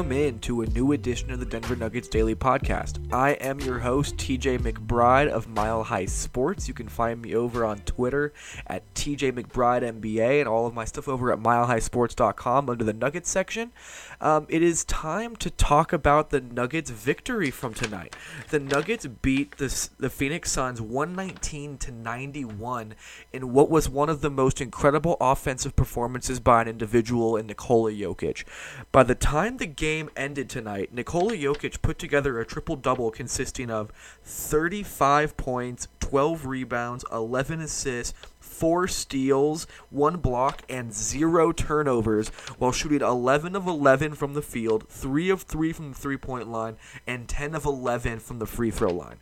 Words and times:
welcome 0.00 0.16
in 0.16 0.38
to 0.38 0.62
a 0.62 0.66
new 0.68 0.92
edition 0.92 1.30
of 1.30 1.40
the 1.40 1.44
Denver 1.44 1.76
Nuggets 1.76 2.08
Daily 2.08 2.34
Podcast. 2.34 3.12
I 3.12 3.32
am 3.32 3.60
your 3.60 3.80
host, 3.80 4.16
TJ 4.16 4.60
McBride 4.60 5.28
of 5.28 5.46
Mile 5.46 5.82
High 5.82 6.06
Sports. 6.06 6.66
You 6.66 6.72
can 6.72 6.88
find 6.88 7.20
me 7.20 7.34
over 7.34 7.66
on 7.66 7.80
Twitter 7.80 8.32
at 8.66 8.94
TJ 8.94 9.32
McBride 9.32 9.82
NBA 9.82 10.40
and 10.40 10.48
all 10.48 10.66
of 10.66 10.72
my 10.72 10.86
stuff 10.86 11.06
over 11.06 11.30
at 11.30 11.38
milehighsports.com 11.38 12.70
under 12.70 12.82
the 12.82 12.94
Nuggets 12.94 13.28
section. 13.28 13.72
Um, 14.22 14.46
it 14.48 14.62
is 14.62 14.86
time 14.86 15.36
to 15.36 15.50
talk 15.50 15.92
about 15.92 16.30
the 16.30 16.40
Nuggets' 16.40 16.88
victory 16.88 17.50
from 17.50 17.74
tonight. 17.74 18.16
The 18.48 18.58
Nuggets 18.58 19.06
beat 19.06 19.58
the, 19.58 19.90
the 19.98 20.08
Phoenix 20.08 20.50
Suns 20.50 20.80
119 20.80 21.76
to 21.76 21.92
91 21.92 22.94
in 23.34 23.52
what 23.52 23.68
was 23.68 23.86
one 23.86 24.08
of 24.08 24.22
the 24.22 24.30
most 24.30 24.62
incredible 24.62 25.18
offensive 25.20 25.76
performances 25.76 26.40
by 26.40 26.62
an 26.62 26.68
individual 26.68 27.36
in 27.36 27.48
Nikola 27.48 27.92
Jokic. 27.92 28.44
By 28.92 29.02
the 29.02 29.14
time 29.14 29.58
the 29.58 29.66
game 29.66 29.89
ended 30.16 30.48
tonight, 30.48 30.92
Nikola 30.94 31.34
Jokic 31.34 31.82
put 31.82 31.98
together 31.98 32.38
a 32.38 32.46
triple 32.46 32.76
double 32.76 33.10
consisting 33.10 33.70
of 33.70 33.90
35 34.24 35.36
points, 35.36 35.88
12 35.98 36.46
rebounds, 36.46 37.04
11 37.12 37.60
assists, 37.60 38.14
four 38.38 38.86
steals, 38.86 39.66
one 39.90 40.18
block, 40.18 40.62
and 40.68 40.92
zero 40.94 41.50
turnovers 41.52 42.28
while 42.58 42.72
shooting 42.72 43.00
11 43.00 43.56
of 43.56 43.66
11 43.66 44.14
from 44.14 44.34
the 44.34 44.42
field, 44.42 44.88
3 44.88 45.28
of 45.30 45.42
3 45.42 45.72
from 45.72 45.90
the 45.90 45.98
three 45.98 46.16
point 46.16 46.48
line, 46.48 46.76
and 47.06 47.28
10 47.28 47.54
of 47.54 47.64
11 47.64 48.20
from 48.20 48.38
the 48.38 48.46
free 48.46 48.70
throw 48.70 48.92
line 48.92 49.18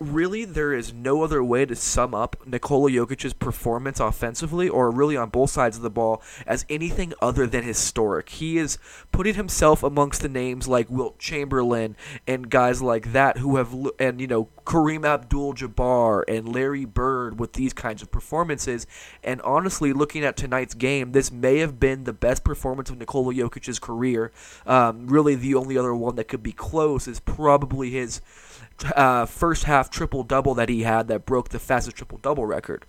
really 0.00 0.46
there 0.46 0.72
is 0.72 0.94
no 0.94 1.22
other 1.22 1.44
way 1.44 1.66
to 1.66 1.76
sum 1.76 2.14
up 2.14 2.34
Nikola 2.46 2.90
Jokic's 2.90 3.34
performance 3.34 4.00
offensively 4.00 4.68
or 4.68 4.90
really 4.90 5.16
on 5.16 5.28
both 5.28 5.50
sides 5.50 5.76
of 5.76 5.82
the 5.82 5.90
ball 5.90 6.22
as 6.46 6.64
anything 6.70 7.12
other 7.20 7.46
than 7.46 7.62
historic. 7.62 8.30
He 8.30 8.56
is 8.56 8.78
putting 9.12 9.34
himself 9.34 9.82
amongst 9.82 10.22
the 10.22 10.28
names 10.28 10.66
like 10.66 10.88
Wilt 10.88 11.18
Chamberlain 11.18 11.96
and 12.26 12.48
guys 12.48 12.80
like 12.80 13.12
that 13.12 13.38
who 13.38 13.56
have 13.56 13.74
and 13.98 14.20
you 14.20 14.26
know 14.26 14.48
Kareem 14.64 15.04
Abdul-Jabbar 15.04 16.24
and 16.28 16.54
Larry 16.54 16.86
Bird 16.86 17.38
with 17.38 17.52
these 17.52 17.72
kinds 17.72 18.02
of 18.02 18.10
performances. 18.10 18.86
And 19.22 19.42
honestly, 19.42 19.92
looking 19.92 20.24
at 20.24 20.36
tonight's 20.36 20.74
game, 20.74 21.12
this 21.12 21.30
may 21.30 21.58
have 21.58 21.78
been 21.78 22.04
the 22.04 22.12
best 22.12 22.44
performance 22.44 22.88
of 22.88 22.98
Nikola 22.98 23.34
Jokic's 23.34 23.78
career. 23.78 24.32
Um, 24.66 25.08
really, 25.08 25.34
the 25.34 25.56
only 25.56 25.76
other 25.76 25.94
one 25.94 26.16
that 26.16 26.28
could 26.28 26.42
be 26.42 26.52
close 26.52 27.06
is 27.06 27.20
probably 27.20 27.90
his 27.90 28.20
uh, 28.84 29.26
first 29.26 29.64
half 29.64 29.90
triple 29.90 30.22
double 30.22 30.54
that 30.54 30.68
he 30.68 30.82
had 30.82 31.08
that 31.08 31.26
broke 31.26 31.50
the 31.50 31.58
fastest 31.58 31.96
triple 31.96 32.18
double 32.18 32.46
record. 32.46 32.86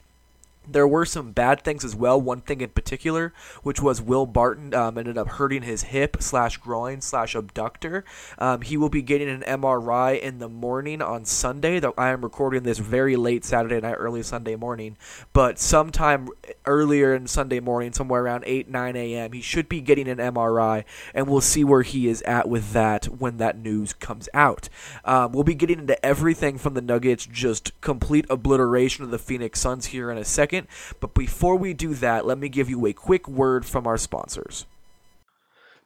There 0.67 0.87
were 0.87 1.05
some 1.05 1.31
bad 1.31 1.63
things 1.63 1.83
as 1.83 1.95
well. 1.95 2.21
One 2.21 2.41
thing 2.41 2.61
in 2.61 2.69
particular, 2.69 3.33
which 3.63 3.81
was 3.81 3.99
Will 3.99 4.27
Barton 4.27 4.75
um, 4.75 4.95
ended 4.95 5.17
up 5.17 5.27
hurting 5.27 5.63
his 5.63 5.83
hip 5.83 6.17
slash 6.19 6.57
groin 6.57 7.01
slash 7.01 7.33
abductor. 7.33 8.05
Um, 8.37 8.61
he 8.61 8.77
will 8.77 8.89
be 8.89 9.01
getting 9.01 9.27
an 9.27 9.41
MRI 9.41 10.19
in 10.19 10.37
the 10.37 10.47
morning 10.47 11.01
on 11.01 11.25
Sunday. 11.25 11.79
Though 11.79 11.95
I 11.97 12.09
am 12.09 12.21
recording 12.21 12.61
this 12.61 12.77
very 12.77 13.15
late 13.15 13.43
Saturday 13.43 13.81
night, 13.81 13.95
early 13.95 14.21
Sunday 14.21 14.55
morning. 14.55 14.97
But 15.33 15.57
sometime 15.57 16.27
earlier 16.67 17.15
in 17.15 17.25
Sunday 17.25 17.59
morning, 17.59 17.91
somewhere 17.91 18.21
around 18.21 18.43
eight 18.45 18.69
nine 18.69 18.95
a.m., 18.95 19.31
he 19.31 19.41
should 19.41 19.67
be 19.67 19.81
getting 19.81 20.07
an 20.07 20.19
MRI, 20.19 20.83
and 21.15 21.27
we'll 21.27 21.41
see 21.41 21.63
where 21.63 21.81
he 21.81 22.07
is 22.07 22.21
at 22.21 22.47
with 22.47 22.71
that 22.73 23.05
when 23.05 23.37
that 23.37 23.57
news 23.57 23.93
comes 23.93 24.29
out. 24.35 24.69
Um, 25.05 25.31
we'll 25.31 25.43
be 25.43 25.55
getting 25.55 25.79
into 25.79 26.05
everything 26.05 26.59
from 26.59 26.75
the 26.75 26.81
Nuggets, 26.81 27.25
just 27.25 27.79
complete 27.81 28.27
obliteration 28.29 29.03
of 29.03 29.09
the 29.09 29.17
Phoenix 29.17 29.59
Suns 29.59 29.87
here 29.87 30.11
in 30.11 30.19
a 30.19 30.23
second 30.23 30.50
second. 30.51 30.67
But 30.99 31.13
before 31.13 31.55
we 31.55 31.73
do 31.73 31.93
that, 31.95 32.25
let 32.25 32.37
me 32.37 32.49
give 32.49 32.69
you 32.69 32.85
a 32.85 32.93
quick 32.93 33.27
word 33.27 33.65
from 33.65 33.87
our 33.87 33.97
sponsors. 33.97 34.65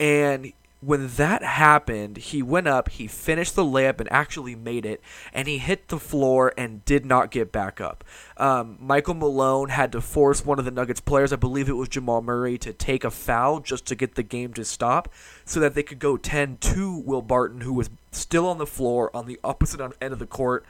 And 0.00 0.52
when 0.80 1.08
that 1.08 1.42
happened, 1.42 2.18
he 2.18 2.42
went 2.42 2.68
up, 2.68 2.90
he 2.90 3.06
finished 3.06 3.56
the 3.56 3.64
layup 3.64 4.00
and 4.00 4.12
actually 4.12 4.54
made 4.54 4.84
it, 4.84 5.00
and 5.32 5.48
he 5.48 5.58
hit 5.58 5.88
the 5.88 5.98
floor 5.98 6.52
and 6.58 6.84
did 6.84 7.06
not 7.06 7.30
get 7.30 7.50
back 7.50 7.80
up. 7.80 8.04
Um, 8.36 8.76
Michael 8.80 9.14
Malone 9.14 9.70
had 9.70 9.92
to 9.92 10.00
force 10.00 10.44
one 10.44 10.58
of 10.58 10.64
the 10.64 10.70
Nuggets 10.70 11.00
players, 11.00 11.32
I 11.32 11.36
believe 11.36 11.68
it 11.68 11.74
was 11.74 11.88
Jamal 11.88 12.20
Murray, 12.20 12.58
to 12.58 12.72
take 12.72 13.04
a 13.04 13.10
foul 13.10 13.60
just 13.60 13.86
to 13.86 13.94
get 13.94 14.14
the 14.14 14.22
game 14.22 14.52
to 14.54 14.64
stop 14.64 15.10
so 15.44 15.58
that 15.60 15.74
they 15.74 15.82
could 15.82 15.98
go 15.98 16.16
10 16.16 16.58
to 16.58 16.98
Will 16.98 17.22
Barton, 17.22 17.62
who 17.62 17.72
was 17.72 17.88
still 18.10 18.46
on 18.46 18.58
the 18.58 18.66
floor 18.66 19.14
on 19.16 19.26
the 19.26 19.40
opposite 19.42 19.80
end 19.80 20.12
of 20.12 20.18
the 20.18 20.26
court 20.26 20.64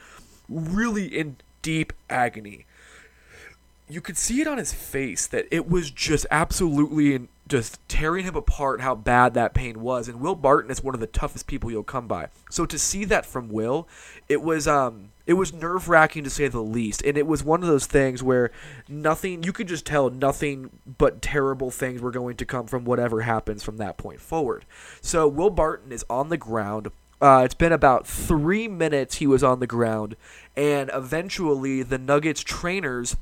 really 0.49 1.07
in 1.07 1.37
deep 1.63 1.93
agony. 2.09 2.67
You 3.89 4.01
could 4.01 4.17
see 4.17 4.41
it 4.41 4.47
on 4.47 4.59
his 4.59 4.73
face 4.73 5.27
that 5.27 5.47
it 5.51 5.69
was 5.69 5.91
just 5.91 6.27
absolutely 6.31 7.15
in, 7.15 7.29
just 7.47 7.79
tearing 7.89 8.25
him 8.25 8.35
apart 8.35 8.81
how 8.81 8.95
bad 8.95 9.35
that 9.35 9.53
pain 9.53 9.81
was. 9.81 10.09
And 10.09 10.21
Will 10.21 10.35
Barton 10.35 10.71
is 10.71 10.83
one 10.83 10.95
of 10.95 11.01
the 11.01 11.07
toughest 11.07 11.47
people 11.47 11.71
you'll 11.71 11.83
come 11.83 12.07
by. 12.07 12.29
So 12.49 12.65
to 12.65 12.79
see 12.79 13.05
that 13.05 13.27
from 13.27 13.49
Will, 13.51 13.87
it 14.29 14.43
was 14.43 14.67
um 14.67 15.11
it 15.27 15.35
was 15.35 15.53
nerve 15.53 15.89
wracking 15.89 16.25
to 16.25 16.31
say 16.31 16.49
the 16.49 16.61
least. 16.61 17.03
And 17.03 17.17
it 17.17 17.27
was 17.27 17.43
one 17.43 17.63
of 17.63 17.69
those 17.69 17.87
things 17.87 18.23
where 18.23 18.51
nothing 18.89 19.43
you 19.43 19.53
could 19.53 19.69
just 19.69 19.87
tell 19.87 20.11
nothing 20.11 20.71
but 20.99 21.23
terrible 21.23 21.71
things 21.71 22.01
were 22.01 22.11
going 22.11 22.37
to 22.37 22.47
come 22.47 22.67
from 22.67 22.85
whatever 22.85 23.23
happens 23.23 23.63
from 23.63 23.77
that 23.79 23.97
point 23.97 24.21
forward. 24.21 24.65
So 25.01 25.29
Will 25.29 25.51
Barton 25.51 25.93
is 25.93 26.05
on 26.09 26.29
the 26.29 26.37
ground 26.37 26.91
uh, 27.25 27.41
it's 27.43 27.55
been 27.55 27.73
about 27.73 28.07
three 28.07 28.69
minutes 28.69 29.15
he 29.15 29.27
was 29.27 29.43
on 29.43 29.59
the 29.59 29.67
ground, 29.67 30.15
and 30.55 30.91
eventually 30.93 31.83
the 31.83 31.97
Nuggets 31.97 32.43
trainers 32.43 33.17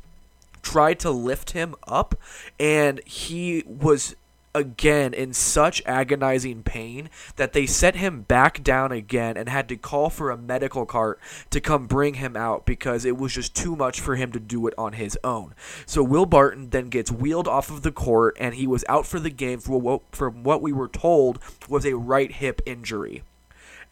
tried 0.60 0.98
to 0.98 1.10
lift 1.12 1.52
him 1.52 1.76
up, 1.86 2.16
and 2.58 3.00
he 3.06 3.62
was 3.64 4.16
again 4.56 5.14
in 5.14 5.32
such 5.32 5.80
agonizing 5.86 6.64
pain 6.64 7.10
that 7.36 7.52
they 7.52 7.64
set 7.64 7.94
him 7.94 8.22
back 8.22 8.64
down 8.64 8.90
again 8.90 9.36
and 9.36 9.48
had 9.48 9.68
to 9.68 9.76
call 9.76 10.10
for 10.10 10.32
a 10.32 10.36
medical 10.36 10.84
cart 10.84 11.20
to 11.50 11.60
come 11.60 11.86
bring 11.86 12.14
him 12.14 12.36
out 12.36 12.66
because 12.66 13.04
it 13.04 13.16
was 13.16 13.32
just 13.32 13.54
too 13.54 13.76
much 13.76 14.00
for 14.00 14.16
him 14.16 14.32
to 14.32 14.40
do 14.40 14.66
it 14.66 14.74
on 14.76 14.94
his 14.94 15.16
own. 15.22 15.54
So 15.86 16.02
Will 16.02 16.26
Barton 16.26 16.70
then 16.70 16.88
gets 16.88 17.12
wheeled 17.12 17.46
off 17.46 17.70
of 17.70 17.82
the 17.82 17.92
court 17.92 18.36
and 18.40 18.56
he 18.56 18.66
was 18.66 18.84
out 18.88 19.06
for 19.06 19.20
the 19.20 19.30
game 19.30 19.60
for 19.60 19.80
what, 19.80 20.02
from 20.10 20.42
what 20.42 20.60
we 20.60 20.72
were 20.72 20.88
told 20.88 21.38
was 21.68 21.86
a 21.86 21.96
right 21.96 22.32
hip 22.32 22.60
injury. 22.66 23.22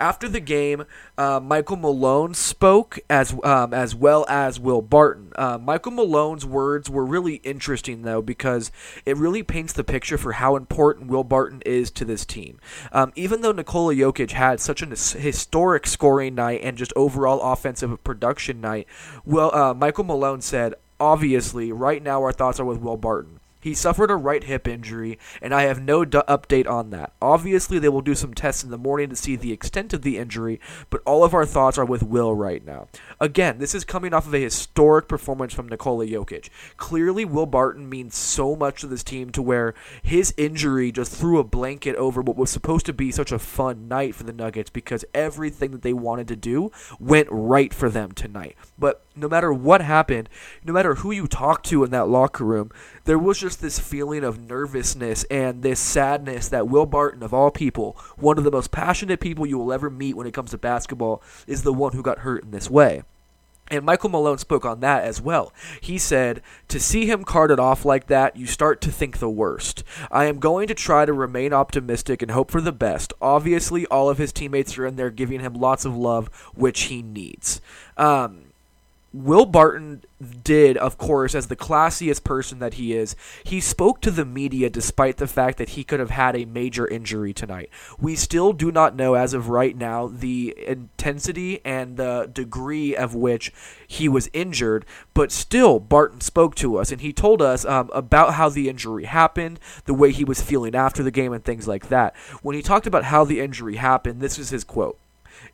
After 0.00 0.30
the 0.30 0.40
game, 0.40 0.84
uh, 1.18 1.40
Michael 1.40 1.76
Malone 1.76 2.32
spoke 2.32 2.98
as 3.10 3.34
um, 3.44 3.74
as 3.74 3.94
well 3.94 4.24
as 4.30 4.58
Will 4.58 4.80
Barton. 4.80 5.30
Uh, 5.36 5.58
Michael 5.58 5.92
Malone's 5.92 6.46
words 6.46 6.88
were 6.88 7.04
really 7.04 7.34
interesting 7.36 8.00
though 8.00 8.22
because 8.22 8.72
it 9.04 9.18
really 9.18 9.42
paints 9.42 9.74
the 9.74 9.84
picture 9.84 10.16
for 10.16 10.32
how 10.32 10.56
important 10.56 11.08
Will 11.08 11.22
Barton 11.22 11.62
is 11.66 11.90
to 11.90 12.06
this 12.06 12.24
team. 12.24 12.58
Um, 12.92 13.12
even 13.14 13.42
though 13.42 13.52
Nikola 13.52 13.94
Jokic 13.94 14.30
had 14.30 14.58
such 14.58 14.80
an 14.80 14.90
historic 14.90 15.86
scoring 15.86 16.34
night 16.34 16.60
and 16.62 16.78
just 16.78 16.94
overall 16.96 17.52
offensive 17.52 18.02
production 18.02 18.62
night, 18.62 18.86
well, 19.26 19.54
uh, 19.54 19.74
Michael 19.74 20.04
Malone 20.04 20.40
said, 20.40 20.74
obviously, 20.98 21.72
right 21.72 22.02
now 22.02 22.22
our 22.22 22.32
thoughts 22.32 22.58
are 22.58 22.64
with 22.64 22.80
Will 22.80 22.96
Barton. 22.96 23.39
He 23.60 23.74
suffered 23.74 24.10
a 24.10 24.16
right 24.16 24.42
hip 24.42 24.66
injury, 24.66 25.18
and 25.42 25.54
I 25.54 25.62
have 25.62 25.82
no 25.82 26.04
update 26.04 26.68
on 26.68 26.90
that. 26.90 27.12
Obviously, 27.20 27.78
they 27.78 27.88
will 27.88 28.00
do 28.00 28.14
some 28.14 28.34
tests 28.34 28.64
in 28.64 28.70
the 28.70 28.78
morning 28.78 29.10
to 29.10 29.16
see 29.16 29.36
the 29.36 29.52
extent 29.52 29.92
of 29.92 30.02
the 30.02 30.18
injury, 30.18 30.58
but 30.88 31.02
all 31.04 31.22
of 31.22 31.34
our 31.34 31.44
thoughts 31.44 31.76
are 31.76 31.84
with 31.84 32.02
Will 32.02 32.34
right 32.34 32.64
now. 32.64 32.88
Again, 33.20 33.58
this 33.58 33.74
is 33.74 33.84
coming 33.84 34.14
off 34.14 34.26
of 34.26 34.34
a 34.34 34.38
historic 34.38 35.08
performance 35.08 35.52
from 35.52 35.68
Nikola 35.68 36.06
Jokic. 36.06 36.48
Clearly, 36.76 37.24
Will 37.24 37.46
Barton 37.46 37.88
means 37.88 38.16
so 38.16 38.56
much 38.56 38.80
to 38.80 38.86
this 38.86 39.04
team 39.04 39.30
to 39.30 39.42
where 39.42 39.74
his 40.02 40.32
injury 40.36 40.90
just 40.90 41.12
threw 41.12 41.38
a 41.38 41.44
blanket 41.44 41.96
over 41.96 42.22
what 42.22 42.36
was 42.36 42.50
supposed 42.50 42.86
to 42.86 42.92
be 42.92 43.10
such 43.10 43.32
a 43.32 43.38
fun 43.38 43.88
night 43.88 44.14
for 44.14 44.24
the 44.24 44.32
Nuggets 44.32 44.70
because 44.70 45.04
everything 45.12 45.72
that 45.72 45.82
they 45.82 45.92
wanted 45.92 46.28
to 46.28 46.36
do 46.36 46.70
went 46.98 47.28
right 47.30 47.74
for 47.74 47.90
them 47.90 48.12
tonight. 48.12 48.56
But 48.78 49.04
no 49.16 49.28
matter 49.28 49.52
what 49.52 49.80
happened, 49.80 50.28
no 50.64 50.72
matter 50.72 50.96
who 50.96 51.10
you 51.10 51.26
talked 51.26 51.66
to 51.66 51.84
in 51.84 51.90
that 51.90 52.08
locker 52.08 52.44
room, 52.44 52.70
there 53.04 53.18
was 53.18 53.38
just 53.38 53.49
this 53.56 53.78
feeling 53.78 54.24
of 54.24 54.40
nervousness 54.40 55.24
and 55.24 55.62
this 55.62 55.80
sadness 55.80 56.48
that 56.48 56.68
Will 56.68 56.86
Barton, 56.86 57.22
of 57.22 57.34
all 57.34 57.50
people, 57.50 57.96
one 58.16 58.38
of 58.38 58.44
the 58.44 58.50
most 58.50 58.70
passionate 58.70 59.20
people 59.20 59.46
you 59.46 59.58
will 59.58 59.72
ever 59.72 59.90
meet 59.90 60.16
when 60.16 60.26
it 60.26 60.34
comes 60.34 60.50
to 60.50 60.58
basketball, 60.58 61.22
is 61.46 61.62
the 61.62 61.72
one 61.72 61.92
who 61.92 62.02
got 62.02 62.20
hurt 62.20 62.44
in 62.44 62.50
this 62.50 62.70
way. 62.70 63.02
And 63.70 63.84
Michael 63.84 64.10
Malone 64.10 64.38
spoke 64.38 64.64
on 64.64 64.80
that 64.80 65.04
as 65.04 65.20
well. 65.20 65.52
He 65.80 65.96
said, 65.96 66.42
To 66.68 66.80
see 66.80 67.06
him 67.06 67.22
carted 67.22 67.60
off 67.60 67.84
like 67.84 68.08
that, 68.08 68.36
you 68.36 68.46
start 68.46 68.80
to 68.80 68.90
think 68.90 69.18
the 69.18 69.30
worst. 69.30 69.84
I 70.10 70.24
am 70.24 70.40
going 70.40 70.66
to 70.66 70.74
try 70.74 71.06
to 71.06 71.12
remain 71.12 71.52
optimistic 71.52 72.20
and 72.20 72.32
hope 72.32 72.50
for 72.50 72.60
the 72.60 72.72
best. 72.72 73.12
Obviously, 73.22 73.86
all 73.86 74.10
of 74.10 74.18
his 74.18 74.32
teammates 74.32 74.76
are 74.76 74.86
in 74.86 74.96
there 74.96 75.10
giving 75.10 75.38
him 75.38 75.54
lots 75.54 75.84
of 75.84 75.96
love, 75.96 76.26
which 76.52 76.82
he 76.82 77.00
needs. 77.00 77.60
Um, 77.96 78.49
Will 79.12 79.44
Barton 79.44 80.04
did, 80.44 80.76
of 80.76 80.96
course, 80.96 81.34
as 81.34 81.48
the 81.48 81.56
classiest 81.56 82.22
person 82.22 82.60
that 82.60 82.74
he 82.74 82.94
is, 82.94 83.16
he 83.42 83.60
spoke 83.60 84.00
to 84.02 84.10
the 84.10 84.24
media 84.24 84.70
despite 84.70 85.16
the 85.16 85.26
fact 85.26 85.58
that 85.58 85.70
he 85.70 85.82
could 85.82 85.98
have 85.98 86.10
had 86.10 86.36
a 86.36 86.44
major 86.44 86.86
injury 86.86 87.32
tonight. 87.32 87.70
We 87.98 88.14
still 88.14 88.52
do 88.52 88.70
not 88.70 88.94
know, 88.94 89.14
as 89.14 89.34
of 89.34 89.48
right 89.48 89.76
now, 89.76 90.06
the 90.06 90.54
intensity 90.64 91.60
and 91.64 91.96
the 91.96 92.30
degree 92.32 92.94
of 92.94 93.14
which 93.14 93.52
he 93.86 94.08
was 94.08 94.30
injured, 94.32 94.84
but 95.12 95.32
still, 95.32 95.80
Barton 95.80 96.20
spoke 96.20 96.54
to 96.56 96.76
us 96.76 96.92
and 96.92 97.00
he 97.00 97.12
told 97.12 97.42
us 97.42 97.64
um, 97.64 97.90
about 97.92 98.34
how 98.34 98.48
the 98.48 98.68
injury 98.68 99.06
happened, 99.06 99.58
the 99.86 99.94
way 99.94 100.12
he 100.12 100.24
was 100.24 100.40
feeling 100.40 100.76
after 100.76 101.02
the 101.02 101.10
game, 101.10 101.32
and 101.32 101.44
things 101.44 101.66
like 101.66 101.88
that. 101.88 102.14
When 102.42 102.54
he 102.54 102.62
talked 102.62 102.86
about 102.86 103.04
how 103.04 103.24
the 103.24 103.40
injury 103.40 103.76
happened, 103.76 104.20
this 104.20 104.38
is 104.38 104.50
his 104.50 104.62
quote. 104.62 104.98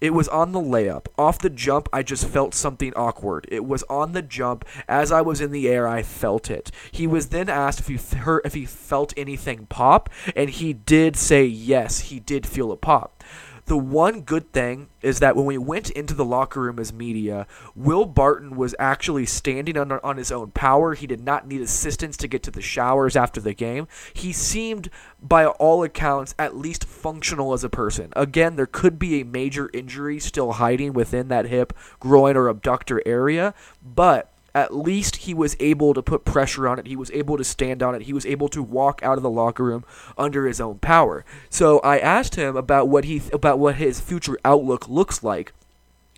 It 0.00 0.10
was 0.10 0.28
on 0.28 0.52
the 0.52 0.60
layup. 0.60 1.06
Off 1.18 1.38
the 1.38 1.50
jump, 1.50 1.88
I 1.92 2.02
just 2.02 2.26
felt 2.26 2.54
something 2.54 2.92
awkward. 2.94 3.46
It 3.50 3.64
was 3.64 3.82
on 3.84 4.12
the 4.12 4.22
jump. 4.22 4.64
As 4.88 5.12
I 5.12 5.20
was 5.20 5.40
in 5.40 5.52
the 5.52 5.68
air, 5.68 5.86
I 5.88 6.02
felt 6.02 6.50
it. 6.50 6.70
He 6.90 7.06
was 7.06 7.28
then 7.28 7.48
asked 7.48 7.80
if 7.80 7.88
he 7.88 7.96
heard, 8.18 8.42
if 8.44 8.54
he 8.54 8.66
felt 8.66 9.12
anything 9.16 9.66
pop, 9.66 10.10
and 10.34 10.50
he 10.50 10.72
did 10.72 11.16
say 11.16 11.44
yes, 11.44 12.00
he 12.00 12.20
did 12.20 12.46
feel 12.46 12.72
a 12.72 12.76
pop. 12.76 13.22
The 13.66 13.76
one 13.76 14.20
good 14.20 14.52
thing 14.52 14.88
is 15.02 15.18
that 15.18 15.34
when 15.34 15.44
we 15.44 15.58
went 15.58 15.90
into 15.90 16.14
the 16.14 16.24
locker 16.24 16.60
room 16.60 16.78
as 16.78 16.92
media, 16.92 17.48
Will 17.74 18.04
Barton 18.04 18.56
was 18.56 18.76
actually 18.78 19.26
standing 19.26 19.76
on, 19.76 19.90
on 19.90 20.16
his 20.16 20.30
own 20.30 20.52
power. 20.52 20.94
He 20.94 21.08
did 21.08 21.20
not 21.20 21.48
need 21.48 21.60
assistance 21.60 22.16
to 22.18 22.28
get 22.28 22.44
to 22.44 22.52
the 22.52 22.62
showers 22.62 23.16
after 23.16 23.40
the 23.40 23.54
game. 23.54 23.88
He 24.14 24.32
seemed, 24.32 24.88
by 25.20 25.46
all 25.46 25.82
accounts, 25.82 26.32
at 26.38 26.56
least 26.56 26.84
functional 26.84 27.52
as 27.52 27.64
a 27.64 27.68
person. 27.68 28.12
Again, 28.14 28.54
there 28.54 28.66
could 28.66 29.00
be 29.00 29.20
a 29.20 29.24
major 29.24 29.68
injury 29.74 30.20
still 30.20 30.52
hiding 30.52 30.92
within 30.92 31.26
that 31.28 31.46
hip, 31.46 31.72
groin, 31.98 32.36
or 32.36 32.46
abductor 32.46 33.02
area, 33.04 33.52
but 33.82 34.32
at 34.56 34.74
least 34.74 35.16
he 35.16 35.34
was 35.34 35.54
able 35.60 35.92
to 35.92 36.02
put 36.02 36.24
pressure 36.24 36.66
on 36.66 36.78
it. 36.78 36.86
He 36.86 36.96
was 36.96 37.10
able 37.10 37.36
to 37.36 37.44
stand 37.44 37.82
on 37.82 37.94
it. 37.94 38.02
He 38.02 38.14
was 38.14 38.24
able 38.24 38.48
to 38.48 38.62
walk 38.62 39.02
out 39.02 39.18
of 39.18 39.22
the 39.22 39.28
locker 39.28 39.62
room 39.62 39.84
under 40.16 40.46
his 40.46 40.62
own 40.62 40.78
power. 40.78 41.26
So 41.50 41.78
I 41.80 41.98
asked 41.98 42.36
him 42.36 42.56
about 42.56 42.88
what 42.88 43.04
he 43.04 43.20
about 43.34 43.58
what 43.58 43.74
his 43.74 44.00
future 44.00 44.38
outlook 44.46 44.88
looks 44.88 45.22
like. 45.22 45.52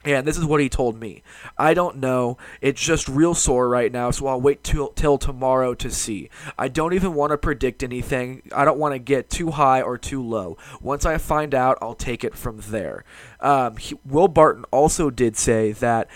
And 0.04 0.24
this 0.24 0.38
is 0.38 0.44
what 0.44 0.60
he 0.60 0.68
told 0.68 1.00
me. 1.00 1.24
I 1.58 1.74
don't 1.74 1.96
know. 1.96 2.38
It's 2.60 2.80
just 2.80 3.08
real 3.08 3.34
sore 3.34 3.68
right 3.68 3.90
now, 3.90 4.12
so 4.12 4.28
I'll 4.28 4.40
wait 4.40 4.62
till, 4.62 4.90
till 4.90 5.18
tomorrow 5.18 5.74
to 5.74 5.90
see. 5.90 6.30
I 6.56 6.68
don't 6.68 6.94
even 6.94 7.14
want 7.14 7.32
to 7.32 7.36
predict 7.36 7.82
anything. 7.82 8.42
I 8.54 8.64
don't 8.64 8.78
want 8.78 8.94
to 8.94 9.00
get 9.00 9.28
too 9.28 9.50
high 9.50 9.82
or 9.82 9.98
too 9.98 10.22
low. 10.22 10.56
Once 10.80 11.04
I 11.04 11.18
find 11.18 11.52
out, 11.52 11.78
I'll 11.82 11.96
take 11.96 12.22
it 12.22 12.36
from 12.36 12.60
there. 12.68 13.04
Um, 13.40 13.76
he, 13.76 13.96
Will 14.06 14.28
Barton 14.28 14.64
also 14.70 15.10
did 15.10 15.36
say 15.36 15.72
that 15.72 16.08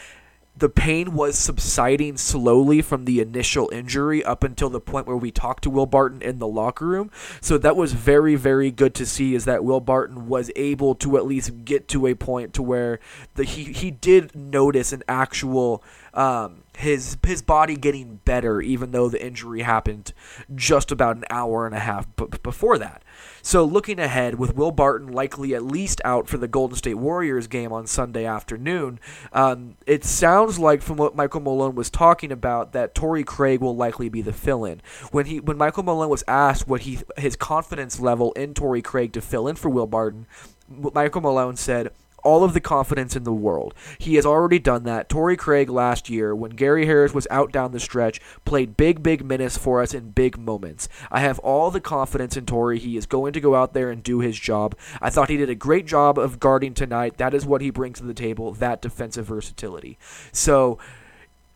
the 0.55 0.69
pain 0.69 1.15
was 1.15 1.39
subsiding 1.39 2.17
slowly 2.19 2.83
from 2.83 3.05
the 3.05 3.21
initial 3.21 3.71
injury 3.73 4.23
up 4.23 4.45
until 4.45 4.69
the 4.69 4.81
point 4.81 5.07
where 5.07 5.17
we 5.17 5.31
talked 5.31 5.65
to 5.65 5.71
Will 5.71 5.87
Barton 5.87 6.21
in 6.21 6.39
the 6.39 6.47
locker 6.47 6.87
room. 6.87 7.11
So 7.41 7.57
that 7.59 7.75
was 7.75 7.95
very, 7.95 8.35
very 8.35 8.71
good 8.71 8.95
to 8.97 9.07
see 9.07 9.35
is 9.35 9.47
that 9.47 9.65
Will 9.65 9.81
Barton 9.81 10.29
was 10.29 10.51
able 10.55 10.95
to 10.97 11.17
at 11.17 11.25
least 11.25 11.65
get 11.65 11.89
to 11.89 12.07
a 12.07 12.15
point 12.15 12.53
to 12.55 12.63
where 12.63 13.01
the, 13.35 13.45
he, 13.45 13.65
he 13.65 13.91
did 13.91 14.37
notice 14.37 14.93
an 14.93 15.03
actual 15.09 15.83
um, 16.13 16.65
his 16.77 17.19
his 17.25 17.43
body 17.43 17.77
getting 17.77 18.21
better 18.25 18.61
even 18.61 18.93
though 18.93 19.09
the 19.09 19.25
injury 19.25 19.63
happened 19.63 20.13
just 20.55 20.91
about 20.91 21.17
an 21.17 21.25
hour 21.31 21.67
and 21.67 21.75
a 21.75 21.81
half 21.81 22.07
b- 22.17 22.27
before 22.43 22.79
that. 22.79 23.03
So 23.43 23.65
looking 23.65 23.99
ahead, 23.99 24.37
with 24.37 24.55
Will 24.55 24.71
Barton 24.71 25.09
likely 25.09 25.55
at 25.55 25.65
least 25.65 26.01
out 26.05 26.29
for 26.29 26.39
the 26.39 26.49
Golden 26.49 26.77
State 26.77 26.95
Warriors 26.95 27.47
game 27.47 27.73
on 27.73 27.87
Sunday 27.87 28.25
afternoon, 28.25 29.01
um, 29.33 29.77
it 29.87 30.05
sounds 30.05 30.59
like 30.59 30.81
from 30.81 30.97
what 30.97 31.17
Michael 31.17 31.41
Malone 31.41 31.75
was 31.75 31.91
talking 31.91 32.33
about 32.33 32.73
that 32.73 32.95
Torrey 32.95 33.25
Craig 33.25 33.61
will 33.61 33.77
likely 33.77 34.09
be 34.09 34.23
the 34.23 34.33
fill-in. 34.33 34.81
When 35.11 35.27
he 35.27 35.41
when 35.41 35.59
Michael 35.59 35.83
Malone 35.83 36.09
was 36.09 36.25
asked 36.29 36.69
what 36.69 36.83
he 36.83 37.01
his 37.19 37.37
confidence 37.37 38.01
level 38.01 38.33
in 38.33 38.55
Torrey 38.55 38.83
Craig 38.83 39.13
to 39.13 39.21
fill 39.21 39.49
in 39.49 39.57
for 39.57 39.69
Will 39.69 39.87
Barton, 39.87 40.27
Michael 40.69 41.21
Malone 41.21 41.57
said 41.57 41.91
all 42.23 42.45
of 42.45 42.55
the 42.55 42.61
confidence 42.61 43.17
in 43.17 43.25
the 43.25 43.33
world. 43.33 43.75
He 43.99 44.15
has 44.17 44.27
already 44.27 44.59
done 44.59 44.85
that. 44.85 45.09
Torrey 45.09 45.37
Craig 45.37 45.69
last 45.69 46.09
year, 46.09 46.35
when 46.35 46.53
Gary 46.53 46.87
Harris 46.87 47.15
was 47.15 47.27
out 47.31 47.53
down 47.53 47.73
the 47.73 47.81
stretch, 47.81 48.21
played 48.45 48.77
big, 48.77 49.03
big 49.03 49.25
minutes 49.25 49.57
for 49.57 49.83
us 49.83 49.95
in 49.95 50.11
big 50.11 50.39
moments. 50.39 50.89
I 51.11 51.21
have 51.21 51.39
all 51.41 51.71
the 51.71 51.81
confidence 51.81 52.37
in 52.37 52.47
Torrey. 52.47 52.79
He 52.79 52.97
is 52.97 53.07
going 53.07 53.33
to 53.33 53.41
go 53.41 53.55
out 53.55 53.75
there 53.75 53.91
and 53.91 54.03
do 54.03 54.21
his 54.21 54.39
job. 54.39 54.77
I 55.01 55.11
thought 55.11 55.31
he 55.31 55.37
did 55.37 55.51
a 55.51 55.55
great 55.55 55.87
job 55.87 56.19
of 56.19 56.41
guarding 56.41 56.75
tonight. 56.75 57.17
That 57.19 57.35
is 57.35 57.47
what 57.47 57.61
he 57.61 57.71
brings 57.71 57.99
to 57.99 58.05
the 58.05 58.15
table, 58.15 58.53
that 58.53 58.83
defensive 58.83 59.27
versatility. 59.27 59.99
So 60.33 60.79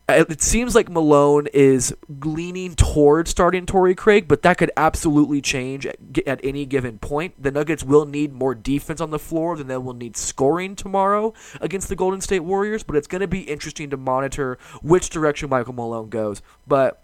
Uh, 0.09 0.23
it 0.29 0.41
seems 0.41 0.73
like 0.73 0.89
Malone 0.89 1.47
is 1.53 1.93
leaning 2.07 2.75
toward 2.75 3.27
starting 3.27 3.65
Torrey 3.65 3.93
Craig, 3.93 4.25
but 4.25 4.41
that 4.41 4.57
could 4.57 4.71
absolutely 4.77 5.41
change 5.41 5.85
at, 5.85 5.97
at, 6.25 6.39
any 6.45 6.65
given 6.65 6.97
point. 6.97 7.43
The 7.43 7.51
Nuggets 7.51 7.83
will 7.83 8.05
need 8.05 8.31
more 8.31 8.55
defense 8.55 9.01
on 9.01 9.09
the 9.09 9.19
floor 9.19 9.57
than 9.57 9.67
they 9.67 9.75
will 9.75 9.93
need 9.93 10.15
scoring 10.15 10.77
tomorrow 10.77 11.33
against 11.59 11.89
the 11.89 11.95
Golden 11.97 12.21
State 12.21 12.39
Warriors, 12.39 12.83
but 12.83 12.95
it's 12.95 13.07
going 13.07 13.19
to 13.19 13.27
be 13.27 13.41
interesting 13.41 13.89
to 13.89 13.97
monitor 13.97 14.57
which 14.81 15.09
direction 15.09 15.49
Michael 15.49 15.73
Malone 15.73 16.07
goes. 16.07 16.41
But 16.65 17.03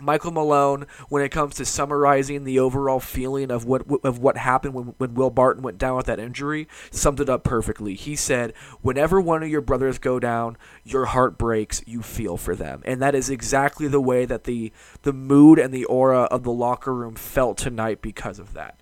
Michael 0.00 0.32
Malone, 0.32 0.86
when 1.08 1.22
it 1.22 1.30
comes 1.30 1.54
to 1.56 1.64
summarizing 1.64 2.44
the 2.44 2.58
overall 2.58 3.00
feeling 3.00 3.50
of 3.50 3.64
what 3.64 3.82
of 4.04 4.18
what 4.18 4.36
happened 4.36 4.74
when, 4.74 4.94
when 4.98 5.14
Will 5.14 5.30
Barton 5.30 5.62
went 5.62 5.78
down 5.78 5.96
with 5.96 6.06
that 6.06 6.18
injury, 6.18 6.66
summed 6.90 7.20
it 7.20 7.28
up 7.28 7.44
perfectly. 7.44 7.94
He 7.94 8.16
said, 8.16 8.54
"Whenever 8.82 9.20
one 9.20 9.42
of 9.42 9.48
your 9.48 9.60
brothers 9.60 9.98
go 9.98 10.18
down, 10.18 10.56
your 10.82 11.06
heart 11.06 11.38
breaks. 11.38 11.82
You 11.86 12.02
feel 12.02 12.36
for 12.36 12.56
them," 12.56 12.82
and 12.84 13.00
that 13.02 13.14
is 13.14 13.30
exactly 13.30 13.86
the 13.86 14.00
way 14.00 14.24
that 14.24 14.44
the 14.44 14.72
the 15.02 15.12
mood 15.12 15.58
and 15.58 15.72
the 15.72 15.84
aura 15.84 16.22
of 16.22 16.42
the 16.42 16.52
locker 16.52 16.94
room 16.94 17.14
felt 17.14 17.56
tonight 17.56 18.02
because 18.02 18.38
of 18.38 18.52
that. 18.54 18.80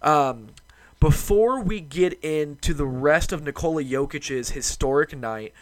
Um, 0.00 0.48
before 1.04 1.60
we 1.60 1.82
get 1.82 2.14
into 2.24 2.72
the 2.72 2.86
rest 2.86 3.30
of 3.30 3.42
Nikola 3.42 3.84
Jokic's 3.84 4.52
historic 4.52 5.14
night, 5.14 5.52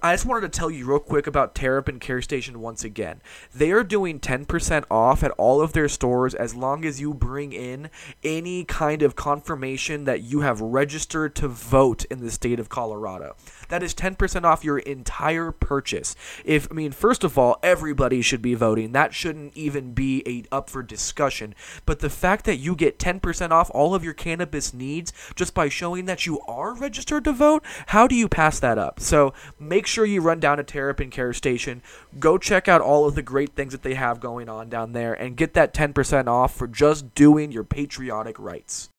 I 0.00 0.14
just 0.14 0.26
wanted 0.26 0.52
to 0.52 0.56
tell 0.56 0.70
you 0.70 0.86
real 0.86 1.00
quick 1.00 1.26
about 1.26 1.56
Terrapin 1.56 1.98
Care 1.98 2.22
Station 2.22 2.60
once 2.60 2.84
again. 2.84 3.20
They 3.52 3.72
are 3.72 3.82
doing 3.82 4.20
10% 4.20 4.84
off 4.88 5.24
at 5.24 5.32
all 5.32 5.60
of 5.60 5.72
their 5.72 5.88
stores 5.88 6.36
as 6.36 6.54
long 6.54 6.84
as 6.84 7.00
you 7.00 7.12
bring 7.12 7.52
in 7.52 7.90
any 8.22 8.62
kind 8.62 9.02
of 9.02 9.16
confirmation 9.16 10.04
that 10.04 10.22
you 10.22 10.42
have 10.42 10.60
registered 10.60 11.34
to 11.34 11.48
vote 11.48 12.04
in 12.04 12.20
the 12.20 12.30
state 12.30 12.60
of 12.60 12.68
Colorado. 12.68 13.34
That 13.70 13.82
is 13.82 13.92
10% 13.92 14.44
off 14.44 14.62
your 14.62 14.78
entire 14.78 15.50
purchase. 15.50 16.14
If 16.44 16.70
I 16.70 16.74
mean, 16.74 16.92
first 16.92 17.24
of 17.24 17.36
all, 17.36 17.58
everybody 17.64 18.22
should 18.22 18.42
be 18.42 18.54
voting. 18.54 18.92
That 18.92 19.14
shouldn't 19.14 19.56
even 19.56 19.94
be 19.94 20.22
a 20.26 20.54
up 20.54 20.70
for 20.70 20.84
discussion. 20.84 21.56
But 21.86 21.98
the 21.98 22.10
fact 22.10 22.44
that 22.44 22.56
you 22.58 22.76
get 22.76 23.00
10% 23.00 23.50
off 23.50 23.68
all 23.74 23.96
of 23.96 24.04
your 24.04 24.14
cannabis 24.14 24.59
needs 24.74 25.12
just 25.34 25.54
by 25.54 25.68
showing 25.68 26.04
that 26.04 26.26
you 26.26 26.40
are 26.42 26.74
registered 26.74 27.24
to 27.24 27.32
vote, 27.32 27.64
how 27.88 28.06
do 28.06 28.14
you 28.14 28.28
pass 28.28 28.60
that 28.60 28.78
up? 28.78 29.00
So 29.00 29.32
make 29.58 29.86
sure 29.86 30.04
you 30.04 30.20
run 30.20 30.40
down 30.40 30.58
to 30.58 30.62
Terrapin 30.62 31.10
Care 31.10 31.32
Station, 31.32 31.82
go 32.18 32.38
check 32.38 32.68
out 32.68 32.80
all 32.80 33.06
of 33.06 33.14
the 33.14 33.22
great 33.22 33.54
things 33.54 33.72
that 33.72 33.82
they 33.82 33.94
have 33.94 34.20
going 34.20 34.48
on 34.48 34.68
down 34.68 34.92
there, 34.92 35.14
and 35.14 35.36
get 35.36 35.54
that 35.54 35.74
10% 35.74 36.26
off 36.26 36.54
for 36.54 36.66
just 36.66 37.14
doing 37.14 37.52
your 37.52 37.64
patriotic 37.64 38.38
rights. 38.38 38.90